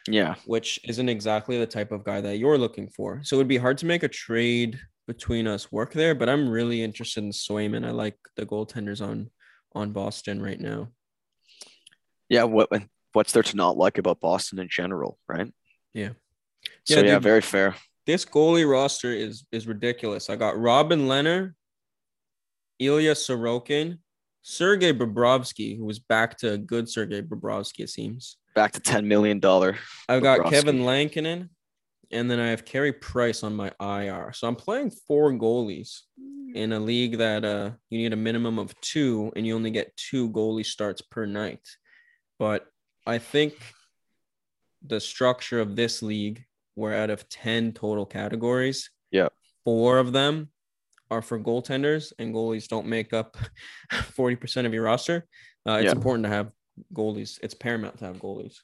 Yeah. 0.08 0.36
which 0.44 0.78
isn't 0.84 1.08
exactly 1.08 1.58
the 1.58 1.66
type 1.66 1.90
of 1.90 2.04
guy 2.04 2.20
that 2.20 2.38
you're 2.38 2.58
looking 2.58 2.88
for. 2.88 3.20
So 3.24 3.36
it 3.36 3.38
would 3.38 3.48
be 3.48 3.56
hard 3.56 3.78
to 3.78 3.86
make 3.86 4.02
a 4.02 4.08
trade 4.08 4.78
between 5.06 5.46
us 5.46 5.72
work 5.72 5.92
there, 5.92 6.14
but 6.14 6.28
I'm 6.28 6.48
really 6.48 6.82
interested 6.82 7.24
in 7.24 7.30
Swayman. 7.30 7.86
I 7.86 7.90
like 7.90 8.16
the 8.36 8.46
goaltenders 8.46 9.00
on 9.00 9.30
on 9.72 9.92
Boston 9.92 10.40
right 10.40 10.60
now. 10.60 10.88
Yeah. 12.28 12.44
What 12.44 12.70
what's 13.12 13.32
there 13.32 13.42
to 13.42 13.56
not 13.56 13.76
like 13.76 13.98
about 13.98 14.20
Boston 14.20 14.58
in 14.58 14.68
general, 14.68 15.18
right? 15.28 15.52
Yeah. 15.94 16.10
So 16.84 17.00
Yeah, 17.00 17.12
yeah, 17.12 17.18
very 17.18 17.40
fair. 17.40 17.74
This 18.06 18.24
goalie 18.24 18.70
roster 18.70 19.12
is 19.12 19.44
is 19.50 19.66
ridiculous. 19.66 20.30
I 20.30 20.36
got 20.36 20.58
Robin 20.58 21.08
Lehner, 21.08 21.54
Ilya 22.78 23.14
Sorokin, 23.14 23.98
Sergei 24.42 24.92
Bobrovsky, 24.92 25.76
who 25.76 25.84
was 25.84 25.98
back 25.98 26.38
to 26.38 26.56
good 26.56 26.88
Sergei 26.88 27.20
Bobrovsky, 27.20 27.80
it 27.80 27.90
seems. 27.90 28.36
Back 28.54 28.72
to 28.72 28.80
ten 28.80 29.08
million 29.08 29.40
dollar. 29.40 29.76
I've 30.08 30.22
got 30.22 30.38
Bobrovsky. 30.38 30.50
Kevin 30.50 30.84
Lankinen, 30.84 31.50
and 32.12 32.30
then 32.30 32.38
I 32.38 32.48
have 32.50 32.64
Carey 32.64 32.92
Price 32.92 33.42
on 33.42 33.56
my 33.56 33.72
IR. 33.80 34.32
So 34.32 34.46
I'm 34.46 34.54
playing 34.56 34.92
four 35.08 35.32
goalies 35.32 36.02
in 36.54 36.72
a 36.72 36.78
league 36.80 37.18
that 37.18 37.44
uh 37.44 37.72
you 37.90 37.98
need 37.98 38.12
a 38.12 38.16
minimum 38.16 38.60
of 38.60 38.72
two, 38.80 39.32
and 39.34 39.44
you 39.44 39.56
only 39.56 39.72
get 39.72 39.96
two 39.96 40.30
goalie 40.30 40.64
starts 40.64 41.02
per 41.02 41.26
night. 41.26 41.66
But 42.38 42.66
I 43.04 43.18
think 43.18 43.54
the 44.86 45.00
structure 45.00 45.58
of 45.58 45.74
this 45.74 46.02
league, 46.02 46.44
where 46.76 46.94
out 46.94 47.10
of 47.10 47.28
10 47.28 47.72
total 47.72 48.06
categories, 48.06 48.90
Yeah. 49.10 49.28
four 49.64 49.98
of 49.98 50.12
them 50.12 50.50
are 51.10 51.22
for 51.22 51.40
goaltenders, 51.40 52.12
and 52.18 52.34
goalies 52.34 52.68
don't 52.68 52.86
make 52.86 53.12
up 53.12 53.36
40% 53.90 54.66
of 54.66 54.74
your 54.74 54.84
roster. 54.84 55.26
Uh, 55.66 55.72
it's 55.80 55.86
Yeah. 55.86 55.92
important 55.92 56.24
to 56.24 56.30
have 56.30 56.52
goalies. 56.92 57.38
It's 57.42 57.54
paramount 57.54 57.98
to 57.98 58.04
have 58.04 58.16
goalies. 58.18 58.58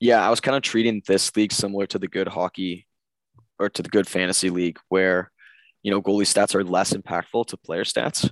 Yeah, 0.00 0.26
I 0.26 0.30
was 0.30 0.40
kind 0.40 0.56
of 0.56 0.62
treating 0.62 1.02
this 1.06 1.34
league 1.36 1.52
similar 1.52 1.86
to 1.88 1.98
the 1.98 2.08
good 2.08 2.28
hockey 2.28 2.86
or 3.58 3.68
to 3.68 3.82
the 3.82 3.88
good 3.88 4.08
fantasy 4.08 4.48
league 4.48 4.78
where, 4.88 5.30
you 5.82 5.90
know, 5.90 6.00
goalie 6.00 6.22
stats 6.24 6.54
are 6.54 6.64
less 6.64 6.92
impactful 6.92 7.46
to 7.48 7.56
player 7.56 7.84
stats. 7.84 8.30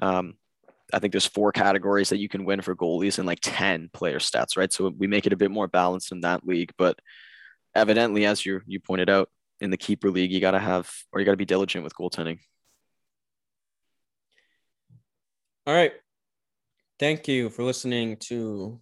Um, 0.00 0.34
I 0.92 0.98
think 0.98 1.12
there's 1.12 1.26
four 1.26 1.50
categories 1.52 2.10
that 2.10 2.18
you 2.18 2.28
can 2.28 2.44
win 2.44 2.60
for 2.60 2.76
goalies 2.76 3.18
and 3.18 3.26
like 3.26 3.38
10 3.40 3.88
player 3.94 4.18
stats, 4.18 4.56
right? 4.58 4.70
So 4.70 4.88
we 4.96 5.06
make 5.06 5.26
it 5.26 5.32
a 5.32 5.36
bit 5.38 5.50
more 5.50 5.66
balanced 5.66 6.12
in 6.12 6.20
that 6.20 6.46
league. 6.46 6.72
But 6.76 6.98
evidently, 7.74 8.26
as 8.26 8.44
you 8.44 8.60
you 8.66 8.80
pointed 8.80 9.10
out, 9.10 9.28
in 9.60 9.70
the 9.70 9.76
keeper 9.76 10.10
league, 10.10 10.32
you 10.32 10.40
gotta 10.40 10.58
have 10.58 10.90
or 11.12 11.20
you 11.20 11.26
gotta 11.26 11.36
be 11.36 11.44
diligent 11.44 11.84
with 11.84 11.94
goaltending. 11.94 12.38
All 15.66 15.74
right. 15.74 15.92
Thank 16.98 17.28
you 17.28 17.50
for 17.50 17.62
listening 17.62 18.16
to 18.28 18.80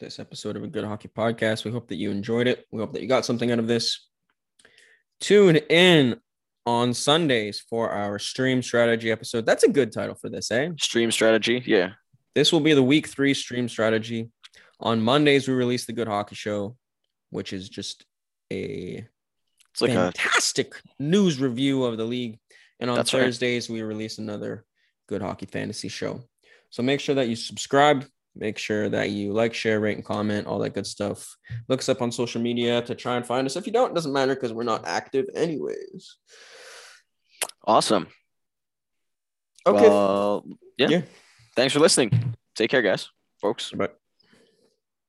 this 0.00 0.18
episode 0.18 0.56
of 0.56 0.64
a 0.64 0.66
Good 0.66 0.84
Hockey 0.84 1.08
Podcast. 1.08 1.64
We 1.64 1.70
hope 1.70 1.88
that 1.88 1.96
you 1.96 2.10
enjoyed 2.10 2.46
it. 2.46 2.66
We 2.70 2.80
hope 2.80 2.92
that 2.94 3.02
you 3.02 3.08
got 3.08 3.24
something 3.24 3.50
out 3.52 3.58
of 3.58 3.68
this. 3.68 4.08
Tune 5.20 5.56
in 5.56 6.16
on 6.66 6.94
Sundays 6.94 7.62
for 7.68 7.90
our 7.90 8.18
stream 8.18 8.62
strategy 8.62 9.10
episode. 9.10 9.46
That's 9.46 9.64
a 9.64 9.68
good 9.68 9.92
title 9.92 10.14
for 10.14 10.28
this, 10.28 10.50
eh? 10.50 10.70
Stream 10.80 11.10
strategy, 11.10 11.62
yeah. 11.66 11.90
This 12.34 12.52
will 12.52 12.60
be 12.60 12.74
the 12.74 12.82
week 12.82 13.06
three 13.08 13.34
stream 13.34 13.68
strategy. 13.68 14.30
On 14.80 15.00
Mondays, 15.00 15.46
we 15.46 15.54
release 15.54 15.86
the 15.86 15.92
Good 15.92 16.08
Hockey 16.08 16.34
Show, 16.34 16.76
which 17.30 17.52
is 17.52 17.68
just 17.68 18.04
a 18.52 19.06
It's 19.72 19.80
like 19.80 19.90
a 19.90 19.94
fantastic 20.12 20.74
news 20.98 21.40
review 21.40 21.84
of 21.84 21.96
the 21.96 22.04
league. 22.04 22.38
And 22.80 22.90
on 22.90 22.96
That's 22.96 23.14
right. 23.14 23.22
Thursdays, 23.22 23.68
we 23.68 23.82
release 23.82 24.18
another 24.18 24.64
good 25.08 25.22
hockey 25.22 25.46
fantasy 25.46 25.88
show. 25.88 26.22
So 26.70 26.82
make 26.82 27.00
sure 27.00 27.14
that 27.14 27.28
you 27.28 27.36
subscribe. 27.36 28.04
Make 28.36 28.58
sure 28.58 28.88
that 28.88 29.10
you 29.10 29.32
like, 29.32 29.54
share, 29.54 29.78
rate, 29.78 29.96
and 29.96 30.04
comment, 30.04 30.48
all 30.48 30.58
that 30.58 30.74
good 30.74 30.86
stuff. 30.86 31.36
Look 31.68 31.80
us 31.80 31.88
up 31.88 32.02
on 32.02 32.10
social 32.10 32.42
media 32.42 32.82
to 32.82 32.94
try 32.96 33.16
and 33.16 33.24
find 33.24 33.46
us. 33.46 33.54
If 33.54 33.66
you 33.66 33.72
don't, 33.72 33.92
it 33.92 33.94
doesn't 33.94 34.12
matter 34.12 34.34
because 34.34 34.52
we're 34.52 34.64
not 34.64 34.84
active 34.86 35.26
anyways. 35.36 36.16
awesome. 37.64 38.08
Okay. 39.66 39.88
Well, 39.88 40.44
yeah. 40.76 40.88
Yeah. 40.88 41.02
Thanks 41.54 41.72
for 41.72 41.80
listening. 41.80 42.34
Take 42.56 42.70
care, 42.70 42.82
guys, 42.82 43.08
folks. 43.40 43.70
Bye. 43.70 43.88